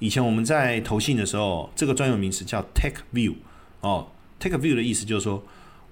[0.00, 3.34] 以前我们在投信的时候，这个专有名词叫 take view。
[3.82, 4.08] 哦
[4.40, 5.40] ，take view 的意思就是说，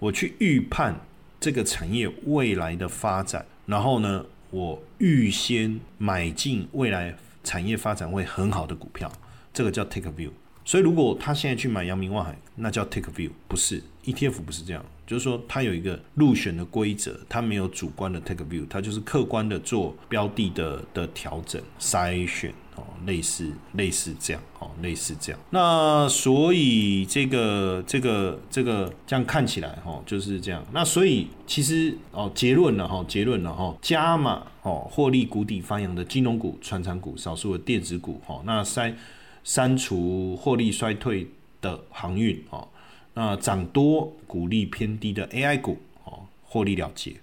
[0.01, 1.01] 我去预判
[1.41, 9.11] 这个产业未来的发展，然后呢，我预先买进未来产业发展会很好的股票，
[9.53, 10.31] 这个叫 take a view。
[10.63, 14.85] 所以，如果他现在去买阳明万海，那叫 take a view，不是 ETF，不是这样。
[15.07, 25.41] 就是说，它有一个入选的规则，它没有主观的 take a view，它就是客观的做标的的的调整、筛选哦，类似类似这样哦，类似这样。
[25.51, 30.65] 那所以这个这个这个这样看起来哈，就是这样。
[30.73, 38.95] 那所以其实哦，结论了哈，结论了哈，加码哦，获利谷底翻扬的金融股、传产股、少数的电子股哈，那筛。
[39.43, 41.27] 删除获利衰退
[41.63, 42.69] 的航运哦，
[43.15, 47.17] 那涨多股利偏低的 AI 股哦，获利了结，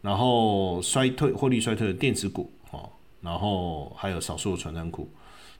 [0.00, 2.48] 然后衰退获利衰退的电子股，
[3.20, 5.08] 然后还有少数的传染股，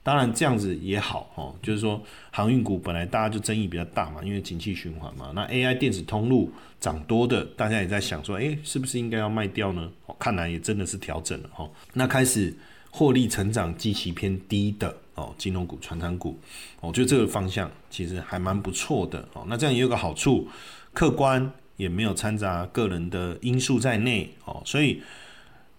[0.03, 2.01] 当然这样子也好哦，就是说
[2.31, 9.91] 航运股本来大家就争议比较大嘛，因为景气循环嘛，那 AI 电子通路涨多的，大家也在想说，哎，是不是应该要卖掉呢？
[10.05, 12.53] 哦看来也真的是调整了哈，那开始。
[12.93, 16.37] 获利成长极其偏低的哦，金融股、传产股，
[16.81, 19.45] 我觉得这个方向其实还蛮不错的哦。
[19.47, 20.45] 那这样也有个好处，
[20.91, 24.61] 客观也没有掺杂个人的因素在内哦。
[24.65, 25.01] 所以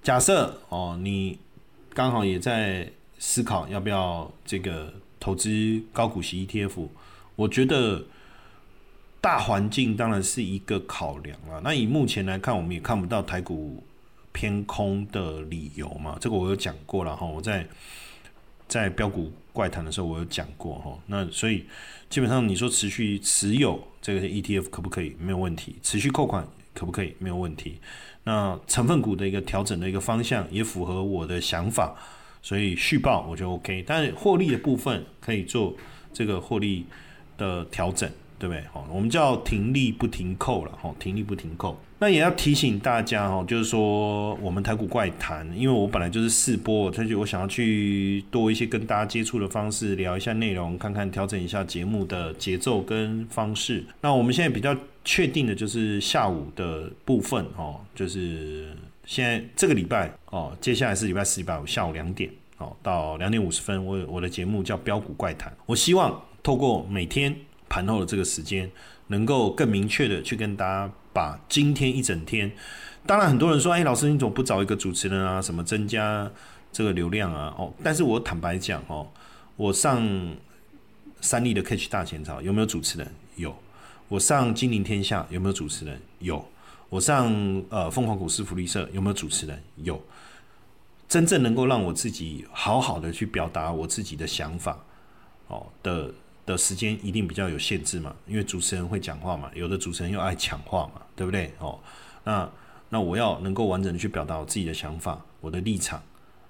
[0.02, 1.38] 假设哦，你
[1.94, 6.88] 刚好也在思考要不要这个投资高股息 ETF，
[7.36, 8.04] 我觉得
[9.20, 11.60] 大环境当然是一个考量啊。
[11.62, 13.82] 那以目前来看，我们也看不到台股。
[14.34, 17.26] 偏空的理由嘛，这个我有讲过了哈。
[17.26, 17.68] 我在
[18.66, 20.98] 在标股怪谈的时候，我有讲过哈。
[21.06, 21.66] 那所以
[22.08, 25.14] 基本上你说持续持有这个 ETF 可不可以？
[25.20, 25.76] 没有问题。
[25.82, 27.14] 持续扣款可不可以？
[27.18, 27.78] 没有问题。
[28.24, 31.94] 那成分股的一个调整的一个方向也符合我的想法，
[32.42, 33.84] 所以续报我就 OK。
[33.86, 35.74] 但是获利的部分可以做
[36.12, 36.86] 这个获利
[37.36, 38.10] 的调整。
[38.38, 38.64] 对不对？
[38.72, 41.80] 好，我们叫停利不停扣了，哈，停利不停扣。
[42.00, 53.84] 那也要提醒大家，哈，就是说我们台股怪谈，因为我本来就是试播，所以我想要去多一些跟大家接触的方式，聊一下内容，看看调整一下节目的节奏跟方式。
[54.00, 67.34] 那我们现在比较确定的就是下午的部分，哦，就是现在这个礼拜，哦，接下来是礼拜四、礼拜五下午两点，哦，到两点五十分，我我的节目叫标股怪谈，我希望透过每天。
[67.68, 68.70] 盘后的这个时间，
[69.06, 72.52] 能够更明确的去跟大家把今天一整天，
[73.06, 75.40] 当然很多人说，哎，老师你怎么不找一个主持人啊？
[75.40, 76.30] 什么增加
[76.70, 77.54] 这个流量啊？
[77.56, 79.08] 哦，但是我坦白讲哦，
[79.56, 80.06] 我上
[81.22, 83.10] 三立的 Catch 大前朝有没有主持人？
[83.36, 83.56] 有。
[84.12, 85.98] 我上金陵天下有没有主持人？
[86.18, 86.44] 有。
[86.90, 87.32] 我上
[87.70, 89.58] 呃凤凰股市福利社有没有主持人？
[89.76, 89.98] 有。
[91.08, 94.78] 真正能够让我自己好好的去表达我自己的想法，
[95.48, 96.12] 哦的。
[96.44, 101.52] 的时间一定比较有限制嘛，因为主持人会讲话嘛，有的主持人又爱抢话嘛，对不对？
[101.60, 101.78] 哦，
[102.24, 102.50] 那
[102.88, 106.02] 那我要能够完整的去表达我自己的想法，我的立场，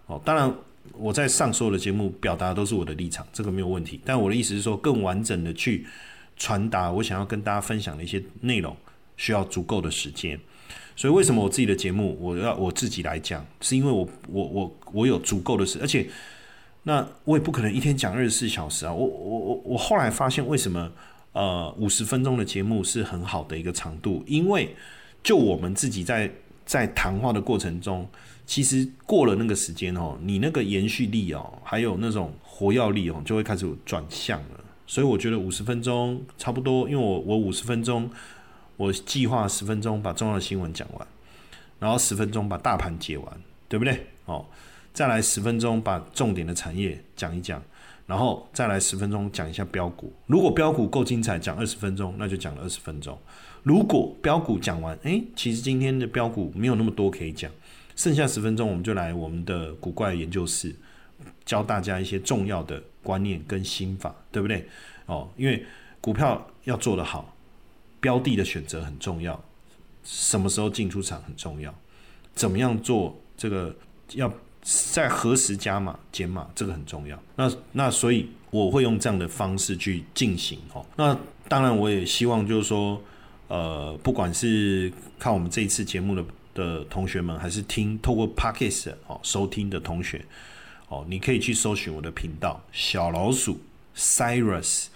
[0.07, 0.51] 哦，当然
[0.95, 4.01] 我在上所有的节目表达都是我的立场，这个没有问题。
[4.03, 5.87] 但我的意思是说，更完整的去
[6.37, 8.77] 传达我想要跟大家分享的一些内容，
[9.17, 10.39] 需要足够的时间。
[10.95, 16.09] 所以为什么我自己的节目我要我自己来讲，是因为我我我我有足够的时，而且。
[16.85, 18.93] 那我也不可能一天讲二十四小时啊！
[18.93, 20.91] 我我我我后来发现，为什么
[21.31, 24.25] 呃五十分钟的节目是很好的一个长度？
[24.27, 24.75] 因为
[25.23, 26.29] 就我们自己在
[26.67, 28.09] 在谈话的过程中，
[28.45, 34.62] 其实过了那个时间哦，你那个延续力哦，还有那种活跃力哦，就会开始转向了。
[34.93, 38.11] 所以我觉得五十分钟差不多，因为我我五十分钟，
[38.77, 41.09] 我计划十分钟把重要的新闻讲完，
[41.79, 43.41] 然后十分钟把大盘解完，
[43.71, 44.09] 对不对？
[44.27, 44.45] 哦。
[44.93, 47.63] 再来十分钟把重点的产业讲一讲，
[48.07, 50.13] 然后再来十分钟讲一下标股。
[50.27, 53.19] 如果标股够精彩，讲二十分钟，那就讲了二十分钟。
[53.63, 57.51] 如果标股讲完，诶，其实今天的标股没有那么多可以讲，
[57.97, 60.77] 剩下十分钟我们就来我们的古怪研究室，
[61.47, 64.69] 教大家一些重要的观念跟心法，对不对？
[65.07, 65.65] 哦，因为
[66.01, 67.35] 股票要做得好，
[68.01, 69.43] 标的的选择很重要，
[70.05, 71.75] 什么时候进出场很重要，
[72.35, 73.75] 怎么样做这个
[74.15, 74.33] 要。
[74.93, 77.21] 在何时加码减码，这个很重要。
[77.35, 80.87] 那那所以我会用这样的方式去进行哦。
[80.95, 83.03] 那当然我也希望就是说，
[83.49, 86.25] 呃，不管是看我们这一次节目的
[86.55, 90.25] 的同学们，还是听透过 Pockets 哦收听的同学
[90.93, 93.59] 哦，你可以去搜寻我的频道小老鼠
[93.97, 94.89] Cyrus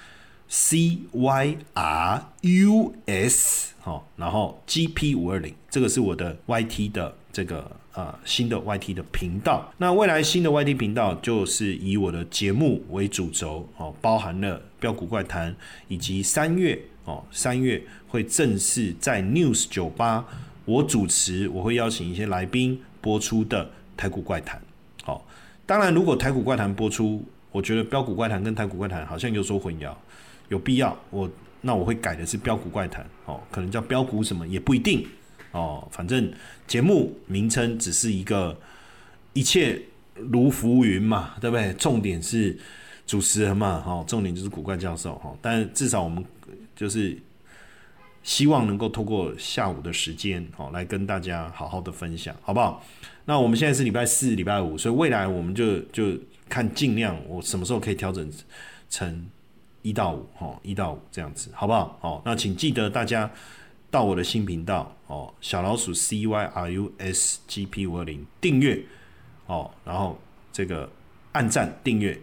[0.47, 9.73] C Y R U S 好，然后 G P 五二零，这个是我的 Y T 的这个呃新的 Y T 的频道。
[9.79, 15.57] 那未来新的 Y T 频道就是以我的节目为主轴哦，包含了标股怪谈，
[15.89, 20.27] 以及三月哦三月会正式在 News 酒吧
[20.67, 24.61] 我主持，我会邀请一些来宾播出的台股怪谈。
[25.67, 29.93] 当然如果台股怪谈播出，我觉得标股怪谈跟台股怪谈好像有所混淆。
[30.49, 31.29] 有必要，我
[31.61, 35.05] 那我会改的是标股怪谈哦，可能叫标股什么也不一定
[35.51, 36.33] 哦，反正
[36.69, 38.57] 节目名称只是一个
[39.33, 39.83] 一切
[40.15, 41.73] 如浮云嘛，对不对？
[41.73, 42.57] 重点是
[43.09, 46.25] 主持人嘛，哈，重点就是古怪教授哈，但至少我们
[46.77, 47.19] 就是
[48.27, 52.83] 希望能够透过下午的时间哦，来跟大家好好的分享，好不好？
[53.25, 56.13] 那我们现在是礼拜四、礼拜五，所以未来我们就就
[56.49, 58.29] 看尽量我什么时候可以调整
[58.91, 59.31] 成。
[59.83, 61.97] 一到五，哦，一到五这样子，好不好？
[62.01, 63.31] 哦，那请记得大家
[63.89, 68.83] 到我的新频道哦，小老鼠 C Y R U S G P 五二零订阅
[69.47, 70.19] 哦，然后
[70.53, 70.91] 这个
[71.31, 72.21] 按赞订阅，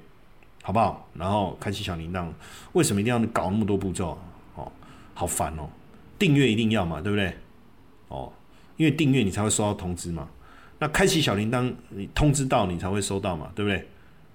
[0.62, 1.08] 好不好？
[1.14, 2.28] 然后开启小铃铛，
[2.74, 4.20] 为什么一定要搞那么多步骤？
[4.56, 4.70] 哦，
[5.14, 5.70] 好烦哦！
[6.18, 7.34] 订阅一定要嘛，对不对？
[8.08, 8.32] 哦，
[8.78, 10.30] 因为订阅你才会收到通知嘛。
[10.80, 13.88] 那开启小铃铛，你通知到你才会收到嘛，对不对？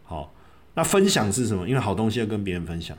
[0.04, 0.32] 好，
[0.74, 1.68] 那分享是什么？
[1.68, 2.96] 因为好东西要跟别人分享。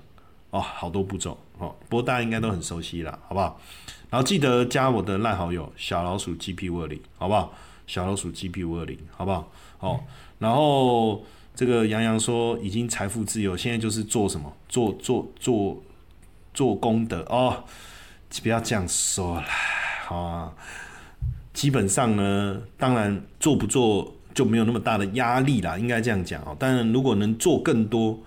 [0.52, 3.62] 哦，好多步骤哦，不过大家应该都很熟悉了，好不好？
[4.10, 7.54] 然后记得加我的赖好友小老鼠 GP 五二零，好不好？
[7.86, 9.52] 小老鼠 GP 五二零，好不好？
[9.80, 10.04] 哦，
[10.40, 11.24] 然后
[11.54, 14.52] 这个杨洋说已经财富自由，现在就是做什么？
[14.68, 15.80] 做做做
[16.52, 17.64] 做功德哦，
[18.42, 19.46] 不要这样说了，
[20.16, 20.54] 啊，
[21.54, 26.56] 基本上呢，当然做不做就没有那么大的压力啦，应该这样讲哦。
[26.60, 28.20] 当然，如果能做更多，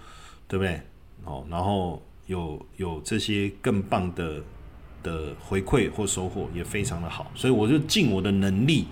[0.46, 0.80] 对不对？
[1.24, 2.03] 哦，然后。
[2.26, 4.40] 有有这些更棒的
[5.03, 8.86] 的回馈或收获也非常的好，所以我就尽我的能力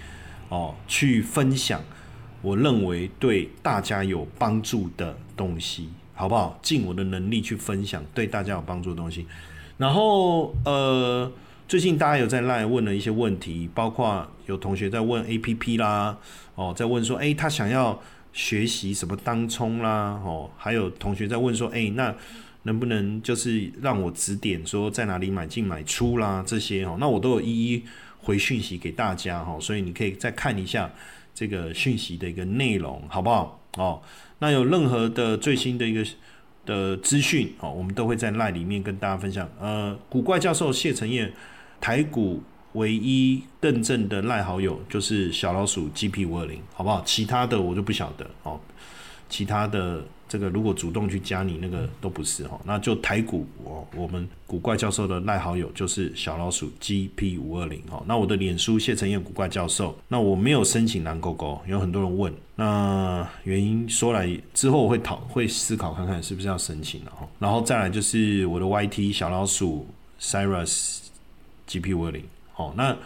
[0.48, 1.80] 哦去分享
[2.42, 6.58] 我认为对大家有帮助的东西，好不好？
[6.60, 9.26] 尽我的能力去分享对大家有帮助的东西。
[9.80, 11.32] 然后呃，
[11.66, 16.18] 最近大家有在赖问了一些问题，包括有同学在问 A P P 啦，
[16.54, 17.98] 哦，在问说，哎，他想要
[18.34, 22.14] 学习什么当冲啦，哦，还有同学在问说，哎，那。
[22.64, 27.82] 能不能就是让我指点说在哪里买进买出啦这些哦，那我都有一一
[28.18, 30.90] 回讯息给大家哈，所以你可以再看一下
[31.34, 34.02] 这个讯息的一个内容好不好哦？
[34.40, 36.04] 那有任何的最新的一个
[36.66, 39.48] 的资讯哦，我们都会在赖里面跟大家分享。
[39.60, 41.32] 呃，古怪教授谢承彦
[41.80, 42.42] 台股
[42.72, 47.02] 唯一认证的赖好友就是小老鼠 GP 五二零，好不好？
[47.04, 48.60] 其他的我就不晓得哦，
[49.28, 50.04] 其他的。
[50.30, 69.84] 这个如果主动去加你那个都不是哈，那就台股哦我们古怪教授的赖好友就是小老鼠 GP 五二零哈，那我的脸书谢承彦古怪教授，那我没有申请蓝勾勾，有很多人问，那原因说来之后我会讨会思考看看是不是要申请了哈，然后再来就是我的 YT 小老鼠
[70.20, 71.00] Cyrus
[71.66, 72.22] GP 五二零，
[72.52, 72.96] 好，那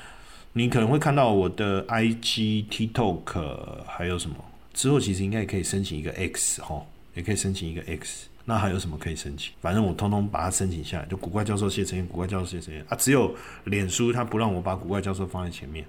[0.53, 4.37] 你可能会看到我的 IG TikTok 还有什么？
[4.75, 6.85] 之后其实应该也可以申请一个 X 哈。
[7.15, 9.53] 也可以申请一个 X，那还有什么可以申请？
[9.61, 13.35] 反正我通通把它申请下来，就古怪教授谢承彦，古怪教授谢承彦啊，只有
[13.65, 15.85] 脸书他不让我把古怪教授放在前面。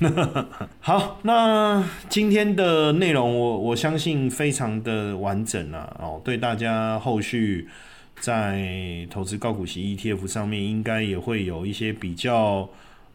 [0.78, 7.68] 好，那今天的内容我我相信非常的完整啊，哦，对大家后续
[8.20, 12.68] 在投资高股息 ETF 上面应该也会有一些比较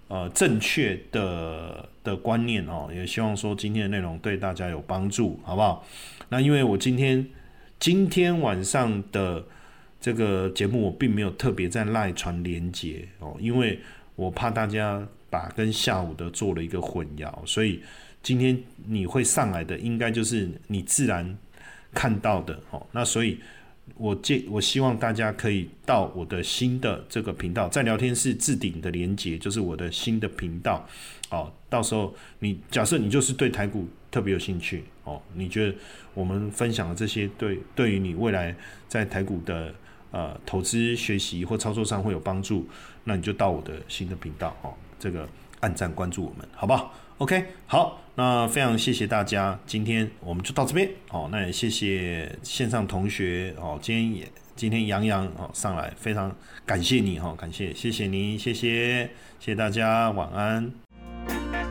[0.10, 5.86] 呃正确的的观念哦，也希望说今天的内容对大家有帮助，好不好？
[6.28, 7.26] 那因为我今天
[7.80, 9.44] 今天晚上的
[10.02, 13.80] 这个节目，我并没有特别在赖传连接哦，因为
[14.16, 17.82] 我怕大家把跟下午的做了一个混淆，所以
[18.24, 18.58] 今天
[18.88, 21.38] 你会上来的，应该就是你自然
[21.94, 22.86] 看到的哦。
[22.92, 23.38] 那所以，
[23.96, 30.88] 我建我希望大家可以到我的新的这个频道，在聊天室置顶的连接，就是我的新的频道
[31.30, 31.52] 哦。
[31.70, 35.76] 到时候你假设你就是对台股特别有兴趣哦，你觉得？
[36.14, 38.56] 我们分享的这些，对对于你未来
[38.88, 39.76] 在台股的
[40.12, 42.66] 呃投资学习或操作上会有帮助，
[43.04, 45.28] 那你就到我的新的频道哦，这个
[45.60, 56.34] 按赞关注我们，好不好？OK，好，那非常谢谢大家，今天我们就到这边哦，那也谢谢线上同学哦，今天也今天杨洋哦上来，非常
[56.66, 59.10] 感谢你哈，感谢谢谢您，谢谢
[59.42, 61.65] 谢谢大家，晚安。